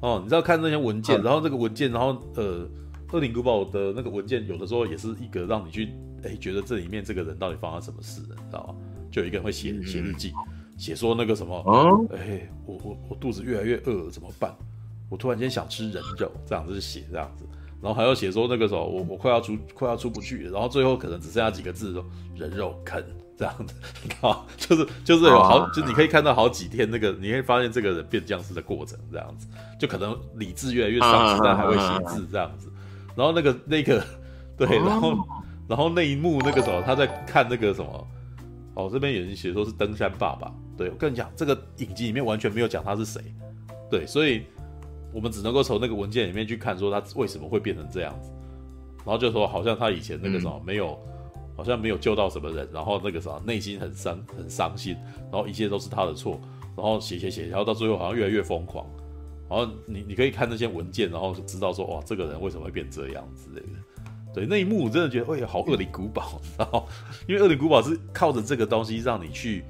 [0.01, 2.67] 哦，你知道看那些文件，然后这个文件，然后呃，
[3.13, 5.89] 恶灵古堡的那个文件有的时候也是一个让你去
[6.23, 8.75] 哎觉得这里面这个人到底发生什么事了，你知道吗？
[9.09, 10.33] 就有一个人会写写日记，
[10.77, 11.55] 写说那个什么，
[12.13, 14.53] 哎，我我我肚子越来越饿了，怎么办？
[15.09, 17.45] 我突然间想吃人肉，这样子写这样子，
[17.81, 22.05] 然后还要写说那个时候我我快要出快要出不去了，然后最后可能只剩下几个字说
[22.35, 23.03] 人肉啃
[23.35, 23.73] 这样子，
[24.03, 29.47] 你知道就是就是有好，就你可以看到好几天那个，你会发现这个人变僵尸的过程这样子，
[29.79, 32.71] 就可能理智越来越丧失，但还会写字这样子，
[33.15, 34.03] 然后那个那个
[34.55, 35.17] 对，然后
[35.67, 38.07] 然后那一幕那个时候他在看那个什么，
[38.75, 43.19] 哦这边有人写说是登山爸爸，对我跟你讲这个影集里面完全没有讲他是谁，
[43.89, 44.43] 对，所以。
[45.13, 48.31] 我们只能够从那个文件里面去看，说他为什么会变成这样子，
[48.99, 50.97] 然后就说好像他以前那个什么没有，
[51.57, 54.95] 好像没有救到什么人，然后那个啥内心很伤很伤心，
[55.31, 56.39] 然后一切都是他的错，
[56.77, 58.85] 然后写写写，然后到最后好像越来越疯狂，
[59.49, 63.79] 然后你你可以看那些文件，然后就知道说哇这个人为什么会变这样之类的。
[64.33, 66.87] 对，那一幕我真的觉得哎呀好恶灵古堡，然后
[67.27, 69.65] 因为恶灵古堡是靠着这个东西让你去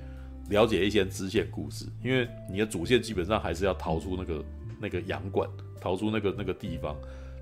[0.49, 4.43] 了解一些支线故事，因为你的主线基本上还是要逃出那个。
[4.81, 5.47] 那个洋馆
[5.79, 6.95] 逃出那个那个地方，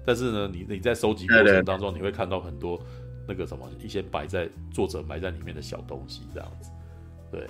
[0.06, 2.80] 但是呢，你你在收集过程当中，你会看到很多
[3.28, 6.70] 那个什么一些摆在作者埋在里面的小东西，这样子，
[7.32, 7.48] 对，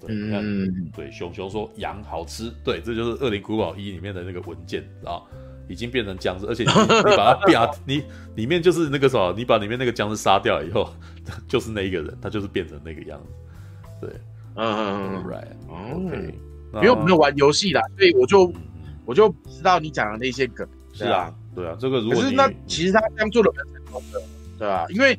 [0.00, 5.22] 对，你看，嗯、对，熊熊说羊好吃，对，这就是《恶灵古堡一》里面的那个文件啊，
[5.68, 8.04] 已经变成僵尸，而且你你把它变， 你
[8.36, 10.88] 里面就是那个什么，你把里面那个僵尸杀掉以后，
[11.46, 14.20] 就是那一个人，他就是变成那个样子，对，
[14.54, 16.34] 嗯，right，OK，
[16.74, 18.52] 因为我没有玩游戏啦，所以我就。
[19.08, 24.20] 我就知道你讲的那些梗，是啊，对啊，这个如果可是那其实他这样做的很成功的，
[24.58, 24.84] 对吧？
[24.90, 25.18] 因为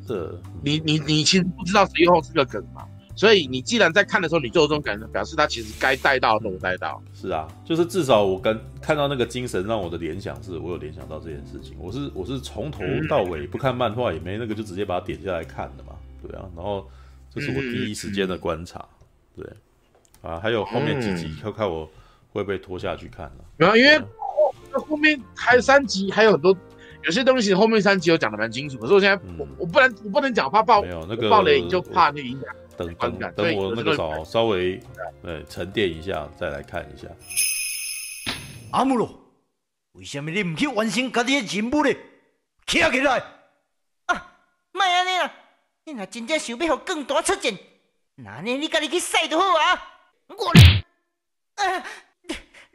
[0.62, 2.86] 你你你其实不知道谁后是个梗嘛，
[3.16, 7.02] 所以你既然在看的时候你就有这种感觉，表示他其实该带到的都带到。
[7.16, 11.76] 是啊，就是至少我跟看到那个精神让我的联想是，我有联想到这件事情。
[11.80, 16.46] 我是我是从头到尾不看漫画也没那个，就直接把它点下来看的嘛，对啊。
[16.56, 16.88] 然后
[17.34, 18.86] 这是我第一时间的观察，
[19.36, 19.44] 对。
[20.22, 21.90] 啊，还有后面几集，看看我
[22.30, 23.46] 会被拖下去看了。
[23.58, 26.56] 然后因为后后面还三集还有很多，
[27.04, 28.78] 有些东西后面三集有讲的蛮清楚。
[28.78, 32.50] 可是我现在我我不能我不能讲，怕爆没有那个爆雷，就怕那个影响。
[32.78, 34.82] 等等等我那个稍稍微
[35.24, 37.08] 呃沉淀一下，再来看一下。
[38.72, 39.20] 阿姆罗，
[39.94, 41.94] 为什么你唔去完成家己的任务呢？
[42.66, 43.24] 起来！
[44.06, 44.34] 啊，
[44.72, 45.34] 莫安尼啦！
[45.86, 47.52] 你若真正想要互更大出战，
[48.16, 49.84] 那呢你家己去赛就好啊！
[50.28, 50.50] 我，
[51.56, 51.84] 啊，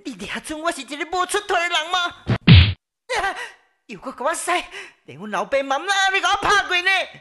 [0.04, 1.98] 你抓准我是一个无出头的人吗？
[3.22, 3.34] 啊，
[3.86, 4.50] 又搁给我使，
[5.04, 6.90] 连阮老爸妈妈你给我拍过呢！